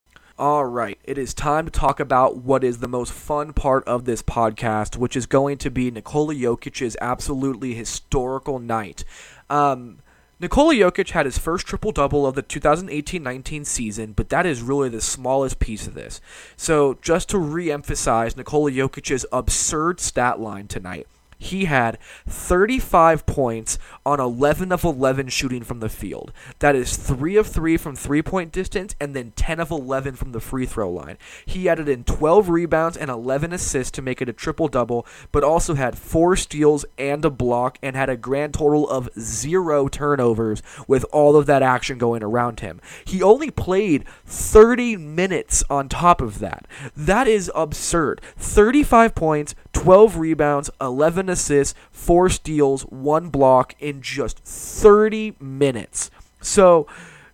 All 0.42 0.66
right, 0.66 0.98
it 1.04 1.20
is 1.20 1.36
time 1.36 1.66
to 1.66 1.72
talk 1.72 2.00
about 2.00 2.38
what 2.38 2.64
is 2.64 2.80
the 2.80 2.88
most 2.88 3.14
fun 3.14 3.54
part 3.54 3.84
of 3.84 4.06
this 4.06 4.24
podcast, 4.24 4.98
which 4.98 5.16
is 5.16 5.28
going 5.28 5.60
to 5.60 5.70
be 5.70 5.92
Nikola 5.92 6.34
Jokic's 6.34 6.98
absolutely 7.00 7.76
historical 7.76 8.58
night. 8.58 9.04
Um, 9.52 10.00
Nikola 10.42 10.74
Jokic 10.74 11.12
had 11.12 11.28
his 11.28 11.38
first 11.38 11.68
triple 11.68 11.92
double 11.92 12.26
of 12.26 12.34
the 12.34 12.42
2018 12.42 13.22
19 13.22 13.64
season, 13.64 14.14
but 14.14 14.30
that 14.30 14.48
is 14.48 14.64
really 14.64 14.90
the 14.90 15.00
smallest 15.00 15.60
piece 15.60 15.86
of 15.86 15.94
this. 15.94 16.20
So, 16.58 16.98
just 17.00 17.30
to 17.30 17.38
re 17.38 17.72
emphasize 17.72 18.36
Nikola 18.36 18.72
Jokic's 18.72 19.24
absurd 19.32 20.00
stat 20.00 20.40
line 20.40 20.68
tonight 20.68 21.06
he 21.42 21.66
had 21.66 21.98
35 22.28 23.26
points 23.26 23.80
on 24.06 24.20
11 24.20 24.72
of 24.72 24.84
11 24.84 25.28
shooting 25.30 25.64
from 25.64 25.80
the 25.80 25.90
field. 25.90 26.32
That 26.60 26.76
is 26.76 26.96
3 26.96 27.36
of 27.36 27.48
3 27.48 27.78
from 27.78 27.96
three 27.96 28.22
point 28.22 28.52
distance 28.52 28.94
and 29.02 29.16
then 29.16 29.34
10 29.36 29.60
of 29.60 29.72
11 29.72 30.16
from 30.16 30.34
the 30.34 30.40
free 30.40 30.68
throw 30.68 30.92
line. 30.92 31.18
He 31.44 31.68
added 31.68 31.90
in 31.90 32.04
12 32.04 32.48
rebounds 32.50 32.96
and 32.96 33.10
11 33.10 33.54
assists 33.54 33.90
to 33.94 34.04
make 34.04 34.22
it 34.22 34.30
a 34.30 34.34
triple 34.34 34.68
double, 34.68 35.08
but 35.32 35.44
also 35.44 35.74
had 35.74 35.98
4 35.98 36.36
steals 36.36 36.86
and 37.00 37.26
a 37.26 37.32
block 37.32 37.80
and 37.82 37.96
had 37.96 38.10
a 38.10 38.18
grand 38.18 38.54
total 38.54 38.88
of 38.88 39.10
0 39.20 39.88
turnovers 39.88 40.62
with 40.88 41.06
all 41.12 41.36
of 41.36 41.48
that 41.48 41.64
action 41.64 41.98
going 41.98 42.22
around 42.22 42.60
him. 42.60 42.80
He 43.04 43.24
only 43.24 43.50
played 43.50 44.06
30 44.28 44.96
minutes 44.96 45.64
on 45.72 45.90
top 45.90 46.22
of 46.22 46.38
that. 46.38 46.68
That 46.96 47.28
is 47.28 47.52
absurd. 47.56 48.22
35 48.38 49.16
points, 49.16 49.56
12 49.74 50.18
rebounds, 50.18 50.70
11 50.80 51.31
assists, 51.32 51.74
4 51.92 52.30
steals, 52.30 52.84
1 52.84 53.30
block 53.30 53.76
in 53.80 54.02
just 54.02 54.40
30 54.40 55.36
minutes. 55.40 56.12
So, 56.42 56.88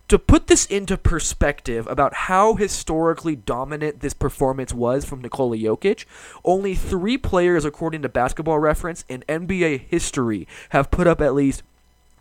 to 0.07 0.17
put 0.17 0.47
this 0.47 0.65
into 0.65 0.97
perspective 0.97 1.85
about 1.87 2.13
how 2.13 2.55
historically 2.55 3.35
dominant 3.35 3.99
this 3.99 4.13
performance 4.13 4.73
was 4.73 5.03
from 5.03 5.21
Nikola 5.21 5.57
Jokic, 5.57 6.05
only 6.45 6.75
three 6.75 7.17
players, 7.17 7.65
according 7.65 8.03
to 8.03 8.09
basketball 8.09 8.59
reference, 8.59 9.03
in 9.09 9.25
NBA 9.27 9.81
history 9.89 10.47
have 10.69 10.91
put 10.91 11.07
up 11.07 11.19
at 11.19 11.33
least 11.33 11.61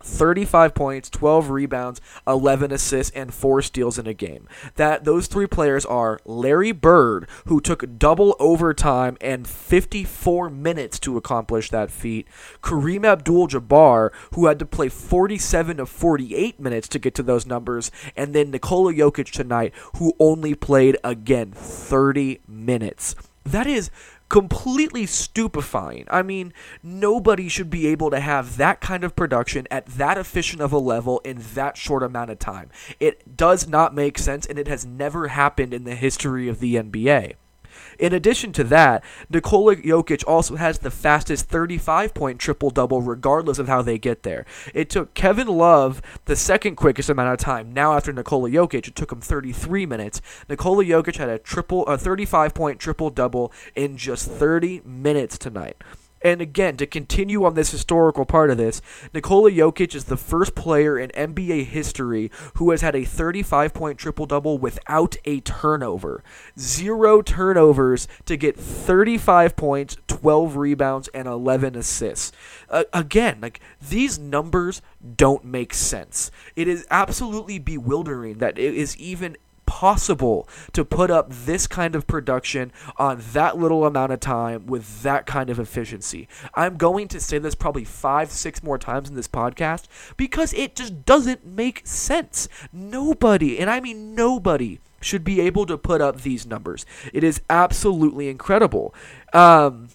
35 0.01 0.73
points, 0.73 1.09
12 1.09 1.49
rebounds, 1.49 2.01
11 2.27 2.71
assists, 2.71 3.15
and 3.15 3.33
4 3.33 3.61
steals 3.61 3.97
in 3.97 4.07
a 4.07 4.13
game. 4.13 4.47
That 4.75 5.03
those 5.03 5.27
three 5.27 5.47
players 5.47 5.85
are 5.85 6.19
Larry 6.25 6.71
Bird, 6.71 7.27
who 7.45 7.59
took 7.59 7.97
double 7.97 8.35
overtime 8.39 9.17
and 9.21 9.47
54 9.47 10.49
minutes 10.49 10.99
to 10.99 11.17
accomplish 11.17 11.69
that 11.69 11.91
feat, 11.91 12.27
Kareem 12.61 13.05
Abdul-Jabbar, 13.05 14.11
who 14.33 14.45
had 14.45 14.59
to 14.59 14.65
play 14.65 14.89
47 14.89 15.79
of 15.79 15.89
48 15.89 16.59
minutes 16.59 16.87
to 16.89 16.99
get 16.99 17.15
to 17.15 17.23
those 17.23 17.45
numbers, 17.45 17.91
and 18.15 18.33
then 18.33 18.51
Nikola 18.51 18.93
Jokic 18.93 19.31
tonight, 19.31 19.73
who 19.97 20.13
only 20.19 20.55
played 20.55 20.97
again 21.03 21.51
30 21.51 22.39
minutes. 22.47 23.15
That 23.43 23.65
is 23.65 23.89
completely 24.29 25.05
stupefying. 25.05 26.05
I 26.09 26.21
mean, 26.21 26.53
nobody 26.83 27.47
should 27.47 27.69
be 27.69 27.87
able 27.87 28.09
to 28.11 28.19
have 28.19 28.57
that 28.57 28.81
kind 28.81 29.03
of 29.03 29.15
production 29.15 29.67
at 29.71 29.85
that 29.87 30.17
efficient 30.17 30.61
of 30.61 30.73
a 30.73 30.77
level 30.77 31.19
in 31.19 31.43
that 31.53 31.77
short 31.77 32.03
amount 32.03 32.31
of 32.31 32.39
time. 32.39 32.69
It 32.99 33.37
does 33.37 33.67
not 33.67 33.95
make 33.95 34.17
sense, 34.17 34.45
and 34.45 34.59
it 34.59 34.67
has 34.67 34.85
never 34.85 35.29
happened 35.29 35.73
in 35.73 35.83
the 35.83 35.95
history 35.95 36.47
of 36.49 36.59
the 36.59 36.75
NBA. 36.75 37.35
In 37.99 38.13
addition 38.13 38.51
to 38.53 38.63
that, 38.65 39.03
Nikola 39.29 39.75
Jokic 39.77 40.23
also 40.27 40.55
has 40.55 40.79
the 40.79 40.91
fastest 40.91 41.47
35 41.49 42.13
point 42.13 42.39
triple 42.39 42.69
double, 42.69 43.01
regardless 43.01 43.59
of 43.59 43.67
how 43.67 43.81
they 43.81 43.97
get 43.97 44.23
there. 44.23 44.45
It 44.73 44.89
took 44.89 45.13
Kevin 45.13 45.47
Love 45.47 46.01
the 46.25 46.35
second 46.35 46.75
quickest 46.75 47.09
amount 47.09 47.33
of 47.33 47.39
time. 47.39 47.73
Now, 47.73 47.93
after 47.93 48.13
Nikola 48.13 48.49
Jokic, 48.49 48.87
it 48.87 48.95
took 48.95 49.11
him 49.11 49.21
33 49.21 49.85
minutes. 49.85 50.21
Nikola 50.49 50.83
Jokic 50.83 51.17
had 51.17 51.29
a 51.29 51.39
triple, 51.39 51.85
a 51.87 51.97
35 51.97 52.53
point 52.53 52.79
triple 52.79 53.09
double 53.09 53.51
in 53.75 53.97
just 53.97 54.29
30 54.29 54.81
minutes 54.85 55.37
tonight. 55.37 55.77
And 56.27 56.41
again, 56.41 56.75
to 56.75 56.85
continue 56.85 57.45
on 57.45 57.53
this 57.53 57.71
historical 57.71 58.25
part 58.25 58.49
of 58.49 58.57
this, 58.57 58.81
Nikola 59.13 59.49
Jokic 59.49 59.95
is 59.95 60.03
the 60.03 60.17
first 60.17 60.55
player 60.55 60.99
in 60.99 61.09
NBA 61.11 61.67
history 61.67 62.29
who 62.55 62.71
has 62.71 62.81
had 62.81 62.97
a 62.97 63.05
35 63.05 63.73
point 63.73 63.97
triple 63.97 64.25
double 64.25 64.57
without 64.57 65.15
a 65.23 65.39
turnover. 65.39 66.25
Zero 66.59 67.21
turnovers 67.21 68.09
to 68.25 68.35
get 68.35 68.57
35 68.57 69.55
points, 69.55 69.95
12 70.07 70.57
rebounds, 70.57 71.07
and 71.13 71.29
11 71.29 71.77
assists. 71.77 72.33
Uh, 72.69 72.83
again, 72.91 73.37
like 73.41 73.61
these 73.81 74.19
numbers 74.19 74.81
don't 75.15 75.45
make 75.45 75.73
sense. 75.73 76.29
It 76.57 76.67
is 76.67 76.85
absolutely 76.91 77.57
bewildering 77.57 78.39
that 78.39 78.59
it 78.59 78.73
is 78.73 78.97
even 78.97 79.37
possible 79.67 80.49
to 80.73 80.83
put 80.83 81.11
up 81.11 81.27
this 81.29 81.67
kind 81.67 81.93
of 81.95 82.07
production 82.07 82.71
on 82.97 83.21
that 83.33 83.57
little 83.57 83.85
amount 83.85 84.11
of 84.11 84.19
time 84.19 84.65
with 84.65 85.03
that 85.03 85.27
kind 85.27 85.51
of 85.51 85.59
efficiency. 85.59 86.27
I'm 86.55 86.77
going 86.77 87.07
to 87.09 87.19
say 87.19 87.37
this 87.37 87.53
probably 87.53 87.83
five, 87.83 88.31
six 88.31 88.63
more 88.63 88.79
times 88.79 89.09
in 89.09 89.15
this 89.15 89.27
podcast 89.27 89.85
because 90.17 90.53
it 90.55 90.75
just 90.75 91.05
doesn't 91.05 91.45
make 91.45 91.85
sense. 91.85 92.49
Nobody, 92.73 93.59
and 93.59 93.69
I 93.69 93.79
mean 93.79 94.15
nobody, 94.15 94.79
should 94.99 95.23
be 95.23 95.39
able 95.41 95.67
to 95.67 95.77
put 95.77 96.01
up 96.01 96.21
these 96.21 96.47
numbers. 96.47 96.83
It 97.13 97.23
is 97.23 97.41
absolutely 97.51 98.29
incredible. 98.29 98.95
Um, 99.31 99.89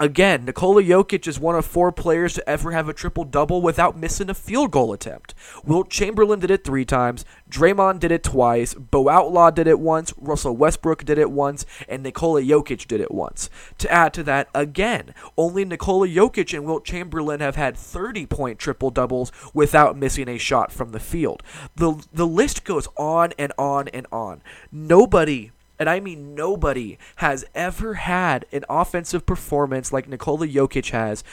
Again, 0.00 0.44
Nikola 0.44 0.80
Jokic 0.84 1.26
is 1.26 1.40
one 1.40 1.56
of 1.56 1.66
four 1.66 1.90
players 1.90 2.34
to 2.34 2.48
ever 2.48 2.70
have 2.70 2.88
a 2.88 2.92
triple 2.92 3.24
double 3.24 3.60
without 3.60 3.98
missing 3.98 4.30
a 4.30 4.34
field 4.34 4.70
goal 4.70 4.92
attempt. 4.92 5.34
Wilt 5.64 5.90
Chamberlain 5.90 6.38
did 6.38 6.52
it 6.52 6.62
three 6.62 6.84
times, 6.84 7.24
Draymond 7.50 7.98
did 7.98 8.12
it 8.12 8.22
twice, 8.22 8.74
Bo 8.74 9.08
Outlaw 9.08 9.50
did 9.50 9.66
it 9.66 9.80
once, 9.80 10.14
Russell 10.16 10.56
Westbrook 10.56 11.04
did 11.04 11.18
it 11.18 11.32
once, 11.32 11.66
and 11.88 12.04
Nikola 12.04 12.42
Jokic 12.42 12.86
did 12.86 13.00
it 13.00 13.10
once. 13.10 13.50
To 13.78 13.90
add 13.90 14.14
to 14.14 14.22
that, 14.22 14.48
again, 14.54 15.14
only 15.36 15.64
Nikola 15.64 16.06
Jokic 16.06 16.54
and 16.54 16.64
Wilt 16.64 16.84
Chamberlain 16.84 17.40
have 17.40 17.56
had 17.56 17.76
30 17.76 18.26
point 18.26 18.60
triple 18.60 18.92
doubles 18.92 19.32
without 19.52 19.96
missing 19.96 20.28
a 20.28 20.38
shot 20.38 20.70
from 20.70 20.92
the 20.92 21.00
field. 21.00 21.42
The, 21.74 22.00
the 22.12 22.26
list 22.26 22.62
goes 22.62 22.86
on 22.96 23.32
and 23.36 23.52
on 23.58 23.88
and 23.88 24.06
on. 24.12 24.42
Nobody 24.70 25.50
and 25.78 25.88
I 25.88 26.00
mean 26.00 26.34
nobody, 26.34 26.98
has 27.16 27.44
ever 27.54 27.94
had 27.94 28.46
an 28.52 28.64
offensive 28.68 29.26
performance 29.26 29.92
like 29.92 30.08
Nikola 30.08 30.46
Jokic 30.46 30.90
has 30.90 31.24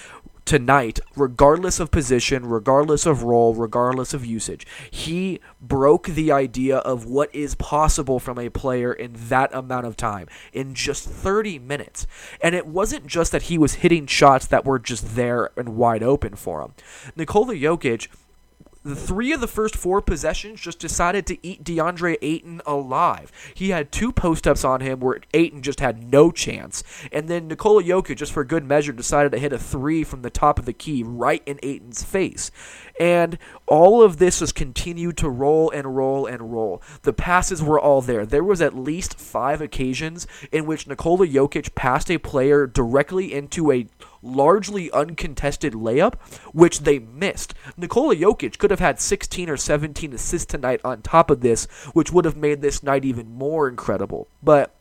tonight, 0.46 1.00
regardless 1.16 1.80
of 1.80 1.92
position, 1.92 2.46
regardless 2.46 3.06
of 3.06 3.24
role, 3.24 3.56
regardless 3.56 4.14
of 4.14 4.26
usage. 4.26 4.66
He 4.90 5.40
broke 5.60 6.08
the 6.08 6.32
idea 6.32 6.78
of 6.78 7.06
what 7.06 7.34
is 7.34 7.56
possible 7.56 8.20
from 8.20 8.38
a 8.38 8.50
player 8.50 8.94
in 8.94 9.14
that 9.30 9.54
amount 9.54 9.88
of 9.88 9.98
time 9.98 10.28
in 10.54 10.76
just 10.76 11.10
30 11.10 11.60
minutes. 11.60 12.06
And 12.42 12.54
it 12.54 12.68
wasn't 12.68 13.08
just 13.08 13.32
that 13.32 13.44
he 13.44 13.58
was 13.58 13.76
hitting 13.76 14.06
shots 14.06 14.46
that 14.48 14.66
were 14.66 14.80
just 14.80 15.16
there 15.16 15.50
and 15.58 15.70
wide 15.70 16.04
open 16.04 16.36
for 16.36 16.62
him. 16.62 16.74
Nikola 17.16 17.56
Jokic 17.56 18.08
the 18.86 18.96
three 18.96 19.34
of 19.34 19.42
the 19.42 19.48
first 19.48 19.76
four 19.76 20.00
possessions 20.00 20.62
just 20.62 20.78
decided 20.78 21.26
to 21.26 21.46
eat 21.46 21.64
DeAndre 21.64 22.18
Ayton 22.22 22.62
alive. 22.68 23.32
He 23.56 23.72
had 23.72 23.92
two 23.92 24.12
post 24.12 24.48
ups 24.48 24.64
on 24.64 24.80
him 24.82 25.00
where 25.00 25.22
Ayton 25.34 25.64
just 25.64 25.80
had 25.80 26.12
no 26.12 26.30
chance. 26.30 26.84
And 27.12 27.28
then 27.28 27.48
Nikola 27.48 27.84
Jokic, 27.84 28.18
just 28.18 28.32
for 28.32 28.44
good 28.44 28.64
measure, 28.64 28.92
decided 28.92 29.32
to 29.32 29.40
hit 29.40 29.52
a 29.52 29.58
three 29.58 30.04
from 30.04 30.22
the 30.22 30.30
top 30.30 30.60
of 30.60 30.66
the 30.66 30.74
key 30.74 31.02
right 31.02 31.42
in 31.48 31.60
Ayton's 31.64 32.04
face. 32.04 32.52
And 33.00 33.38
all 33.68 34.02
of 34.02 34.18
this 34.18 34.40
has 34.40 34.52
continued 34.52 35.18
to 35.18 35.30
roll 35.30 35.70
and 35.70 35.96
roll 35.96 36.26
and 36.26 36.54
roll. 36.54 36.82
The 37.02 37.14
passes 37.14 37.62
were 37.62 37.80
all 37.80 38.02
there. 38.02 38.26
There 38.26 38.44
was 38.44 38.62
at 38.62 38.76
least 38.76 39.20
five 39.20 39.62
occasions 39.62 40.28
in 40.52 40.66
which 40.66 40.88
Nikola 40.88 41.28
Jokic 41.28 41.76
passed 41.76 42.10
a 42.10 42.18
player 42.18 42.68
directly 42.68 43.34
into 43.34 43.72
a 43.72 43.88
largely 44.22 44.92
uncontested 44.92 45.74
layup, 45.74 46.16
which 46.54 46.82
they 46.82 47.00
missed. 47.00 47.54
Nikola 47.78 48.16
Jokic 48.16 48.58
could 48.58 48.72
have 48.72 48.80
had 48.80 49.00
16 49.00 49.50
or 49.50 49.58
17 49.58 50.14
assists 50.14 50.46
tonight 50.46 50.82
on 50.84 51.02
top 51.02 51.30
of 51.30 51.42
this, 51.42 51.66
which 51.94 52.12
would 52.12 52.26
have 52.26 52.38
made 52.38 52.62
this 52.62 52.82
night 52.82 53.06
even 53.06 53.30
more 53.30 53.68
incredible. 53.68 54.28
But 54.42 54.75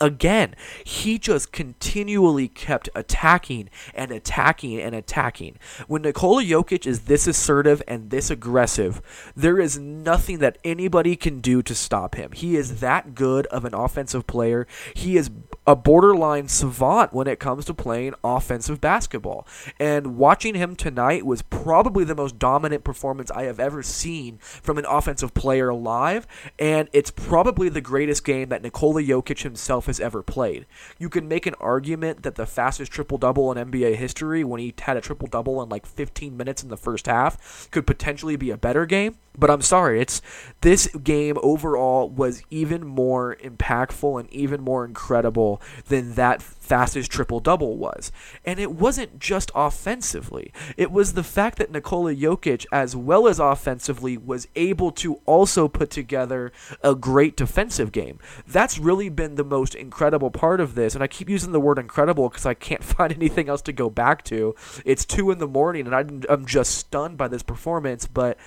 Again, 0.00 0.54
he 0.84 1.18
just 1.18 1.52
continually 1.52 2.48
kept 2.48 2.88
attacking 2.94 3.70
and 3.94 4.10
attacking 4.10 4.80
and 4.80 4.94
attacking. 4.94 5.58
When 5.86 6.02
Nikola 6.02 6.42
Jokic 6.42 6.86
is 6.86 7.02
this 7.02 7.26
assertive 7.26 7.82
and 7.86 8.10
this 8.10 8.30
aggressive, 8.30 9.00
there 9.36 9.60
is 9.60 9.78
nothing 9.78 10.38
that 10.38 10.58
anybody 10.64 11.16
can 11.16 11.40
do 11.40 11.62
to 11.62 11.74
stop 11.74 12.16
him. 12.16 12.32
He 12.32 12.56
is 12.56 12.80
that 12.80 13.14
good 13.14 13.46
of 13.46 13.64
an 13.64 13.74
offensive 13.74 14.26
player. 14.26 14.66
He 14.94 15.16
is 15.16 15.30
a 15.66 15.76
borderline 15.76 16.48
savant 16.48 17.12
when 17.12 17.26
it 17.26 17.40
comes 17.40 17.64
to 17.64 17.74
playing 17.74 18.14
offensive 18.22 18.80
basketball. 18.80 19.46
And 19.78 20.16
watching 20.16 20.54
him 20.54 20.76
tonight 20.76 21.24
was 21.24 21.42
probably 21.42 22.04
the 22.04 22.14
most 22.14 22.38
dominant 22.38 22.84
performance 22.84 23.30
I 23.30 23.44
have 23.44 23.60
ever 23.60 23.82
seen 23.82 24.38
from 24.38 24.76
an 24.76 24.84
offensive 24.86 25.32
player 25.34 25.72
live. 25.72 26.26
And 26.58 26.88
it's 26.92 27.10
probably 27.10 27.68
the 27.68 27.80
greatest 27.80 28.24
game 28.24 28.50
that 28.50 28.62
Nikola 28.62 29.02
Jokic 29.02 29.42
himself 29.42 29.83
himself 29.84 29.86
has 29.86 30.00
ever 30.00 30.22
played. 30.22 30.66
You 30.98 31.08
can 31.08 31.28
make 31.28 31.46
an 31.46 31.54
argument 31.60 32.22
that 32.22 32.34
the 32.34 32.46
fastest 32.46 32.92
triple 32.92 33.18
double 33.18 33.52
in 33.52 33.70
NBA 33.70 33.96
history, 33.96 34.44
when 34.44 34.60
he 34.60 34.74
had 34.80 34.96
a 34.96 35.00
triple 35.00 35.28
double 35.28 35.62
in 35.62 35.68
like 35.68 35.86
15 35.86 36.36
minutes 36.36 36.62
in 36.62 36.68
the 36.68 36.76
first 36.76 37.06
half, 37.06 37.70
could 37.70 37.86
potentially 37.86 38.36
be 38.36 38.50
a 38.50 38.56
better 38.56 38.86
game. 38.86 39.16
But 39.36 39.50
I'm 39.50 39.62
sorry, 39.62 40.00
it's 40.00 40.22
this 40.60 40.86
game 41.02 41.38
overall 41.42 42.08
was 42.08 42.42
even 42.50 42.86
more 42.86 43.36
impactful 43.42 44.20
and 44.20 44.32
even 44.32 44.60
more 44.60 44.84
incredible 44.84 45.60
than 45.88 46.14
that 46.14 46.40
fastest 46.40 47.10
triple 47.10 47.40
double 47.40 47.76
was. 47.76 48.12
And 48.44 48.60
it 48.60 48.72
wasn't 48.72 49.18
just 49.18 49.50
offensively. 49.54 50.52
It 50.76 50.92
was 50.92 51.12
the 51.12 51.24
fact 51.24 51.58
that 51.58 51.72
Nikola 51.72 52.14
Jokic 52.14 52.64
as 52.70 52.94
well 52.94 53.26
as 53.26 53.40
offensively 53.40 54.16
was 54.16 54.46
able 54.54 54.92
to 54.92 55.20
also 55.26 55.66
put 55.66 55.90
together 55.90 56.52
a 56.82 56.94
great 56.94 57.36
defensive 57.36 57.90
game. 57.90 58.20
That's 58.46 58.78
really 58.78 59.08
been 59.08 59.34
the 59.34 59.44
most 59.44 59.73
incredible 59.74 60.30
part 60.30 60.60
of 60.60 60.74
this. 60.74 60.94
And 60.94 61.02
I 61.02 61.06
keep 61.06 61.28
using 61.28 61.52
the 61.52 61.60
word 61.60 61.78
incredible 61.78 62.28
because 62.28 62.46
I 62.46 62.54
can't 62.54 62.84
find 62.84 63.12
anything 63.12 63.48
else 63.48 63.62
to 63.62 63.72
go 63.72 63.90
back 63.90 64.24
to. 64.24 64.54
It's 64.84 65.04
2 65.04 65.30
in 65.30 65.38
the 65.38 65.48
morning 65.48 65.86
and 65.86 66.24
I'm 66.28 66.46
just 66.46 66.74
stunned 66.76 67.16
by 67.16 67.28
this 67.28 67.42
performance, 67.42 68.06
but 68.06 68.38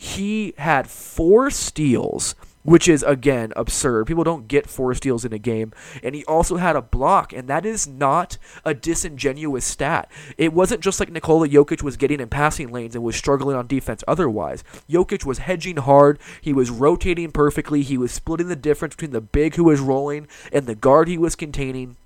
he 0.00 0.54
had 0.58 0.88
four 0.88 1.50
steals, 1.50 2.36
which 2.62 2.88
is 2.88 3.02
again 3.02 3.52
absurd. 3.56 4.06
People 4.06 4.24
don't 4.24 4.48
get 4.48 4.68
four 4.68 4.94
steals 4.94 5.24
in 5.24 5.32
a 5.32 5.38
game, 5.38 5.72
and 6.02 6.14
he 6.14 6.24
also 6.24 6.56
had 6.56 6.76
a 6.76 6.82
block, 6.82 7.32
and 7.32 7.48
that 7.48 7.64
is 7.64 7.86
not 7.86 8.38
a 8.64 8.74
disingenuous 8.74 9.64
stat. 9.64 10.10
It 10.36 10.52
wasn't 10.52 10.82
just 10.82 11.00
like 11.00 11.10
Nikola 11.10 11.48
Jokic 11.48 11.82
was 11.82 11.96
getting 11.96 12.20
in 12.20 12.28
passing 12.28 12.68
lanes 12.68 12.94
and 12.94 13.04
was 13.04 13.16
struggling 13.16 13.56
on 13.56 13.66
defense 13.66 14.04
otherwise. 14.06 14.64
Jokic 14.88 15.24
was 15.24 15.38
hedging 15.38 15.76
hard, 15.78 16.18
he 16.40 16.52
was 16.52 16.70
rotating 16.70 17.30
perfectly, 17.30 17.82
he 17.82 17.98
was 17.98 18.12
splitting 18.12 18.48
the 18.48 18.56
difference 18.56 18.94
between 18.94 19.12
the 19.12 19.20
big 19.20 19.56
who 19.56 19.64
was 19.64 19.80
rolling 19.80 20.26
and 20.52 20.66
the 20.66 20.74
guard 20.74 21.08
he 21.08 21.18
was 21.18 21.34
containing 21.34 21.96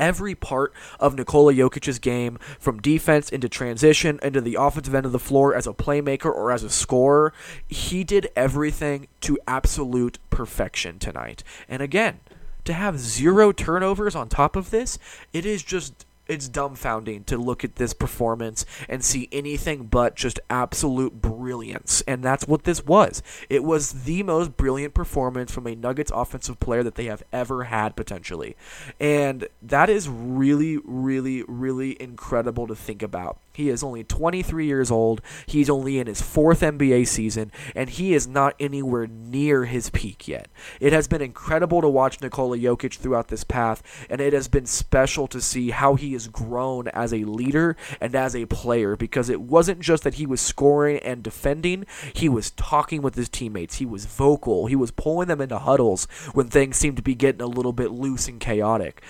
every 0.00 0.34
part 0.34 0.72
of 0.98 1.14
Nikola 1.14 1.52
Jokic's 1.54 2.00
game, 2.00 2.38
from 2.58 2.80
defense 2.80 3.28
into 3.30 3.48
transition 3.48 4.18
into 4.22 4.40
the 4.40 4.56
offensive 4.58 4.94
end 4.94 5.06
of 5.06 5.12
the 5.12 5.18
floor 5.18 5.54
as 5.54 5.66
a 5.66 5.72
playmaker 5.72 6.26
or 6.26 6.50
as 6.50 6.64
a 6.64 6.70
scorer. 6.70 7.32
He 7.68 8.02
did 8.02 8.30
everything 8.34 9.06
to 9.20 9.38
absolute 9.46 10.18
perfection 10.30 10.98
tonight. 10.98 11.44
And 11.68 11.82
again, 11.82 12.20
to 12.64 12.72
have 12.72 12.98
zero 12.98 13.52
turnovers 13.52 14.16
on 14.16 14.28
top 14.28 14.56
of 14.56 14.70
this, 14.70 14.98
it 15.32 15.46
is 15.46 15.62
just 15.62 16.06
it's 16.30 16.48
dumbfounding 16.48 17.26
to 17.26 17.36
look 17.36 17.64
at 17.64 17.76
this 17.76 17.92
performance 17.92 18.64
and 18.88 19.04
see 19.04 19.28
anything 19.32 19.84
but 19.84 20.14
just 20.14 20.38
absolute 20.48 21.20
brilliance. 21.20 22.02
And 22.06 22.22
that's 22.22 22.46
what 22.46 22.64
this 22.64 22.84
was. 22.86 23.22
It 23.48 23.64
was 23.64 24.04
the 24.04 24.22
most 24.22 24.56
brilliant 24.56 24.94
performance 24.94 25.50
from 25.50 25.66
a 25.66 25.74
Nuggets 25.74 26.12
offensive 26.14 26.60
player 26.60 26.82
that 26.82 26.94
they 26.94 27.06
have 27.06 27.22
ever 27.32 27.64
had, 27.64 27.96
potentially. 27.96 28.56
And 29.00 29.48
that 29.60 29.90
is 29.90 30.08
really, 30.08 30.78
really, 30.84 31.42
really 31.48 32.00
incredible 32.00 32.66
to 32.68 32.76
think 32.76 33.02
about. 33.02 33.38
He 33.52 33.68
is 33.68 33.82
only 33.82 34.04
23 34.04 34.66
years 34.66 34.90
old. 34.90 35.20
He's 35.46 35.68
only 35.68 35.98
in 35.98 36.06
his 36.06 36.22
fourth 36.22 36.60
NBA 36.60 37.06
season, 37.08 37.50
and 37.74 37.90
he 37.90 38.14
is 38.14 38.26
not 38.26 38.54
anywhere 38.60 39.06
near 39.06 39.64
his 39.64 39.90
peak 39.90 40.28
yet. 40.28 40.48
It 40.80 40.92
has 40.92 41.08
been 41.08 41.20
incredible 41.20 41.80
to 41.80 41.88
watch 41.88 42.20
Nikola 42.20 42.58
Jokic 42.58 42.96
throughout 42.96 43.28
this 43.28 43.44
path, 43.44 43.82
and 44.08 44.20
it 44.20 44.32
has 44.32 44.48
been 44.48 44.66
special 44.66 45.26
to 45.28 45.40
see 45.40 45.70
how 45.70 45.96
he 45.96 46.12
has 46.12 46.28
grown 46.28 46.88
as 46.88 47.12
a 47.12 47.24
leader 47.24 47.76
and 48.00 48.14
as 48.14 48.36
a 48.36 48.46
player 48.46 48.96
because 48.96 49.28
it 49.28 49.40
wasn't 49.40 49.80
just 49.80 50.04
that 50.04 50.14
he 50.14 50.26
was 50.26 50.40
scoring 50.40 50.98
and 50.98 51.22
defending, 51.22 51.86
he 52.12 52.28
was 52.28 52.52
talking 52.52 53.02
with 53.02 53.14
his 53.14 53.28
teammates. 53.28 53.76
He 53.76 53.86
was 53.86 54.06
vocal. 54.06 54.66
He 54.66 54.76
was 54.76 54.90
pulling 54.90 55.28
them 55.28 55.40
into 55.40 55.58
huddles 55.58 56.04
when 56.32 56.48
things 56.48 56.76
seemed 56.76 56.96
to 56.96 57.02
be 57.02 57.14
getting 57.14 57.42
a 57.42 57.46
little 57.46 57.72
bit 57.72 57.90
loose 57.90 58.28
and 58.28 58.40
chaotic. 58.40 59.02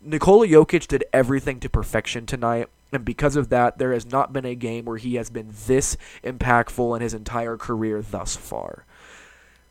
Nikola 0.00 0.48
Jokic 0.48 0.88
did 0.88 1.04
everything 1.12 1.60
to 1.60 1.68
perfection 1.68 2.26
tonight. 2.26 2.68
And 2.92 3.04
because 3.04 3.36
of 3.36 3.48
that, 3.48 3.78
there 3.78 3.92
has 3.92 4.06
not 4.06 4.32
been 4.32 4.44
a 4.44 4.54
game 4.54 4.84
where 4.84 4.98
he 4.98 5.14
has 5.14 5.30
been 5.30 5.54
this 5.66 5.96
impactful 6.22 6.94
in 6.94 7.02
his 7.02 7.14
entire 7.14 7.56
career 7.56 8.02
thus 8.02 8.36
far. 8.36 8.84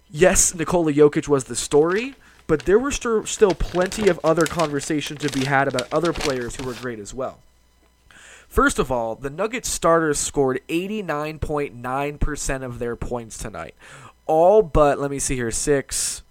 Yes, 0.10 0.56
Nikola 0.56 0.92
Jokic 0.92 1.28
was 1.28 1.44
the 1.46 1.56
story, 1.56 2.16
but 2.48 2.66
there 2.66 2.80
were 2.80 2.92
st- 2.92 3.28
still 3.28 3.54
plenty 3.54 4.10
of 4.10 4.20
other 4.24 4.46
conversations 4.46 5.22
to 5.22 5.30
be 5.30 5.46
had 5.46 5.68
about 5.68 5.88
other 5.94 6.12
players 6.12 6.56
who 6.56 6.66
were 6.66 6.74
great 6.74 7.00
as 7.00 7.14
well. 7.14 7.40
First 8.50 8.80
of 8.80 8.92
all, 8.92 9.16
the 9.16 9.30
Nuggets 9.30 9.70
starters 9.70 10.20
scored 10.20 10.60
89.9% 10.68 12.64
of 12.64 12.80
their 12.80 12.98
points 12.98 13.38
tonight. 13.38 13.76
All 14.26 14.62
but, 14.62 15.00
let 15.00 15.10
me 15.10 15.20
see 15.20 15.36
here, 15.36 15.52
six, 15.52 16.24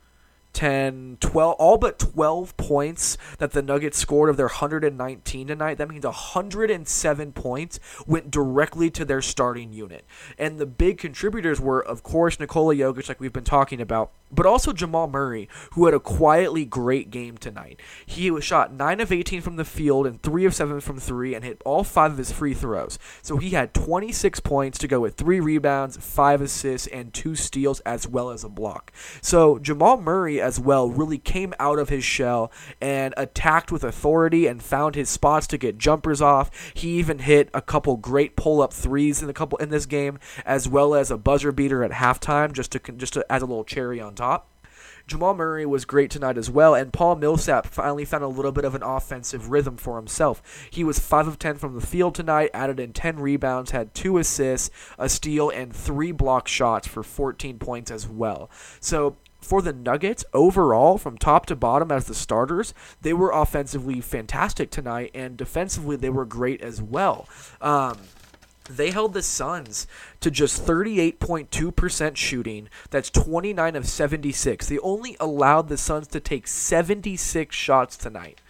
10, 0.53 1.19
12, 1.21 1.57
all 1.59 1.79
but 1.79 1.99
12 1.99 2.57
points 2.57 3.17
that 3.39 3.53
the 3.53 3.63
Nuggets 3.63 3.99
scored 3.99 4.31
of 4.31 4.37
their 4.37 4.47
119 4.47 5.47
tonight. 5.47 5.79
That 5.79 5.89
means 5.89 6.05
107 6.05 7.33
points 7.33 7.81
went 8.07 8.31
directly 8.31 8.91
to 8.91 9.05
their 9.05 9.23
starting 9.23 9.73
unit. 9.73 10.05
And 10.39 10.59
the 10.59 10.67
big 10.67 10.99
contributors 10.99 11.61
were, 11.61 11.85
of 11.85 12.03
course, 12.03 12.39
Nikola 12.39 12.75
Jokic, 12.75 13.09
like 13.09 13.21
we've 13.21 13.33
been 13.33 13.45
talking 13.45 13.81
about, 13.81 14.13
but 14.31 14.47
also 14.47 14.73
Jamal 14.73 15.09
Murray, 15.09 15.49
who 15.73 15.85
had 15.85 15.95
a 15.95 16.01
quietly 16.01 16.65
great 16.65 17.11
game 17.11 17.37
tonight. 17.37 17.81
He 18.07 18.31
was 18.31 18.45
shot 18.45 18.73
9 18.73 19.01
of 19.01 19.13
18 19.13 19.41
from 19.41 19.57
the 19.57 19.65
field 19.65 20.07
and 20.07 20.23
3 20.23 20.45
of 20.45 20.55
7 20.55 20.81
from 20.81 20.99
3 20.99 21.35
and 21.35 21.45
hit 21.45 21.63
all 21.65 21.85
5 21.85 22.13
of 22.13 22.19
his 22.19 22.33
free 22.33 22.55
throws. 22.55 22.99
So 23.23 23.37
he 23.37 23.51
had 23.51 23.75
26 23.75 24.41
points 24.41 24.79
to 24.79 24.89
go 24.89 25.01
with 25.01 25.15
3 25.17 25.41
rebounds, 25.41 25.97
5 25.97 26.43
assists, 26.43 26.87
and 26.89 27.13
2 27.13 27.35
steals, 27.35 27.81
as 27.81 28.07
well 28.07 28.31
as 28.31 28.45
a 28.45 28.49
block. 28.49 28.93
So 29.21 29.59
Jamal 29.59 30.01
Murray, 30.01 30.41
as 30.41 30.61
well, 30.61 30.89
really 30.89 31.19
came 31.19 31.55
out 31.59 31.79
of 31.79 31.89
his 31.89 32.05
shell 32.05 32.53
and 32.81 33.15
attacked 33.17 33.73
with 33.73 33.85
authority 33.85 34.47
and 34.47 34.63
found 34.63 34.95
his 34.95 35.09
spots 35.09 35.47
to 35.49 35.59
get 35.59 35.79
jumpers 35.79 36.21
off. 36.21 36.73
He 36.75 36.99
even 36.99 37.21
hit 37.21 37.51
a 37.53 37.63
couple 37.63 37.97
great 37.97 38.37
pull-up 38.37 38.73
threes 38.73 39.21
in 39.21 39.27
the 39.27 39.33
couple 39.33 39.59
in 39.59 39.71
this 39.71 39.87
game, 39.87 40.19
as 40.45 40.69
well 40.69 40.95
as 40.95 41.11
a 41.11 41.19
buzzer 41.19 41.53
beater 41.53 41.83
at 41.83 41.91
halftime, 41.93 42.53
just 42.53 42.73
to 42.73 42.79
just 42.97 43.15
to, 43.15 43.33
as 43.33 43.43
a 43.43 43.47
little 43.47 43.65
cherry 43.65 44.01
on 44.01 44.15
top. 44.21 44.51
Jamal 45.07 45.35
Murray 45.35 45.65
was 45.65 45.87
great 45.87 46.11
tonight 46.11 46.37
as 46.37 46.51
well, 46.51 46.75
and 46.75 46.93
Paul 46.93 47.17
Millsap 47.17 47.67
finally 47.67 48.05
found 48.05 48.23
a 48.23 48.29
little 48.29 48.53
bit 48.53 48.67
of 48.67 48.75
an 48.75 48.83
offensive 48.83 49.51
rhythm 49.51 49.79
for 49.79 49.97
himself. 49.97 50.69
He 50.71 50.85
was 50.85 50.99
5 50.99 51.27
of 51.27 51.39
10 51.39 51.57
from 51.57 51.75
the 51.75 51.85
field 51.85 52.15
tonight, 52.15 52.51
added 52.53 52.79
in 52.79 52.93
10 52.93 53.19
rebounds, 53.19 53.71
had 53.71 53.95
2 53.95 54.19
assists, 54.19 54.71
a 54.99 55.09
steal, 55.09 55.49
and 55.49 55.75
3 55.75 56.13
block 56.13 56.47
shots 56.47 56.87
for 56.87 57.03
14 57.03 57.59
points 57.59 57.91
as 57.91 58.07
well. 58.07 58.51
So 58.79 59.17
for 59.41 59.63
the 59.63 59.73
Nuggets 59.73 60.25
overall, 60.35 60.99
from 60.99 61.17
top 61.17 61.47
to 61.47 61.57
bottom 61.57 61.91
as 61.91 62.05
the 62.05 62.15
starters, 62.15 62.75
they 63.01 63.15
were 63.15 63.31
offensively 63.33 64.01
fantastic 64.01 64.71
tonight, 64.71 65.11
and 65.15 65.37
defensively 65.37 65.97
they 65.97 66.11
were 66.11 66.27
great 66.27 66.61
as 66.61 66.83
well. 66.83 67.27
Um, 67.61 67.97
they 68.77 68.91
held 68.91 69.15
the 69.15 69.23
Suns 69.23 69.87
to 70.21 70.31
just 70.31 70.65
38.2% 70.65 72.17
shooting. 72.17 72.69
That's 72.91 73.11
29 73.11 73.77
of 73.77 73.87
76. 73.87 74.69
They 74.69 74.79
only 74.79 75.17
allowed 75.21 75.69
the 75.69 75.77
Suns 75.77 76.07
to 76.09 76.21
take 76.21 76.47
76 76.47 77.55
shots 77.55 77.97
tonight. 77.97 78.41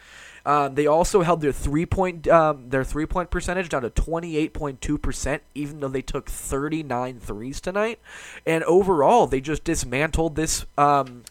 Um, 0.44 0.74
they 0.74 0.86
also 0.86 1.22
held 1.22 1.42
their 1.42 1.52
three 1.52 1.84
point 1.84 2.26
um, 2.28 2.70
their 2.70 2.84
three 2.84 3.06
point 3.06 3.30
percentage 3.30 3.68
down 3.68 3.82
to 3.82 3.90
28.2%, 3.90 5.40
even 5.54 5.80
though 5.80 5.88
they 5.88 6.02
took 6.02 6.30
39 6.30 7.20
threes 7.20 7.60
tonight. 7.60 8.00
And 8.46 8.64
overall, 8.64 9.26
they 9.26 9.40
just 9.40 9.64
dismantled 9.64 10.36
this 10.36 10.64
um, 10.78 11.24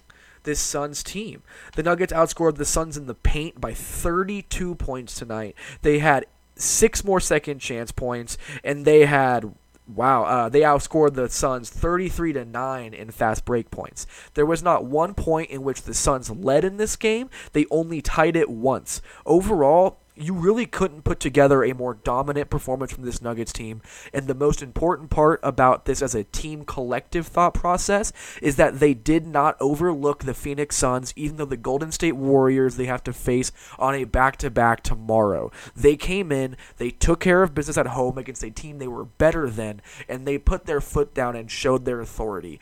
this 0.44 0.60
Suns 0.60 1.04
team. 1.04 1.44
The 1.76 1.84
Nuggets 1.84 2.14
outscored 2.14 2.56
the 2.56 2.66
Suns 2.66 2.98
in 2.98 3.08
the 3.08 3.16
paint 3.16 3.60
by 3.60 3.74
32 3.74 4.76
points 4.76 5.16
tonight. 5.16 5.56
They 5.82 6.00
had 6.00 6.26
six 6.60 7.04
more 7.04 7.20
second 7.20 7.60
chance 7.60 7.92
points, 7.92 8.38
and 8.64 8.86
they 8.86 9.06
had 9.06 9.54
Wow, 9.88 10.26
uh, 10.26 10.50
they 10.50 10.62
outscored 10.62 11.16
the 11.16 11.30
Suns 11.30 11.72
33 11.72 12.34
to 12.34 12.46
9 12.46 12.94
in 12.94 13.10
fast 13.10 13.44
break 13.44 13.72
points. 13.72 14.06
There 14.36 14.46
was 14.46 14.62
not 14.62 14.86
one 14.86 15.16
point 15.16 15.50
in 15.50 15.64
which 15.64 15.82
the 15.82 15.96
Suns 15.96 16.30
led 16.30 16.64
in 16.64 16.78
this 16.78 16.96
game. 16.96 17.32
They 17.54 17.66
only 17.72 18.00
tied 18.00 18.36
it 18.36 18.52
once. 18.52 19.02
Overall, 19.26 20.00
you 20.20 20.34
really 20.34 20.66
couldn't 20.66 21.04
put 21.04 21.20
together 21.20 21.64
a 21.64 21.74
more 21.74 21.94
dominant 21.94 22.50
performance 22.50 22.92
from 22.92 23.06
this 23.06 23.22
Nuggets 23.22 23.54
team. 23.54 23.82
And 24.14 24.28
the 24.28 24.36
most 24.36 24.62
important 24.62 25.10
part 25.10 25.40
about 25.44 25.86
this 25.86 26.02
as 26.02 26.14
a 26.14 26.26
team 26.26 26.66
collective 26.66 27.28
thought 27.28 27.54
process 27.54 28.12
is 28.42 28.58
that 28.58 28.80
they 28.80 28.94
did 28.94 29.26
not 29.26 29.56
overlook 29.60 30.24
the 30.24 30.34
Phoenix 30.34 30.76
Suns, 30.76 31.14
even 31.16 31.38
though 31.38 31.46
the 31.46 31.58
Golden 31.58 31.92
State 31.92 32.16
Warriors 32.16 32.76
they 32.76 32.86
have 32.86 33.04
to 33.06 33.14
face 33.14 33.52
on 33.78 33.96
a 33.96 34.04
back 34.04 34.38
to 34.38 34.50
back 34.50 34.84
tomorrow. 34.84 35.52
They 35.76 35.96
came 35.96 36.32
in, 36.32 36.58
they 36.78 36.92
took 36.92 37.22
care 37.22 37.42
of 37.42 37.56
business 37.56 37.78
at 37.78 37.88
home 37.88 38.18
against 38.18 38.44
a 38.44 38.52
team 38.52 38.80
they 38.80 38.88
were 38.88 39.06
better 39.06 39.50
than, 39.50 39.82
and 40.08 40.28
they 40.28 40.38
put 40.38 40.66
their 40.66 40.82
foot 40.82 41.14
down 41.14 41.36
and 41.36 41.50
showed 41.50 41.86
their 41.86 42.02
authority 42.02 42.60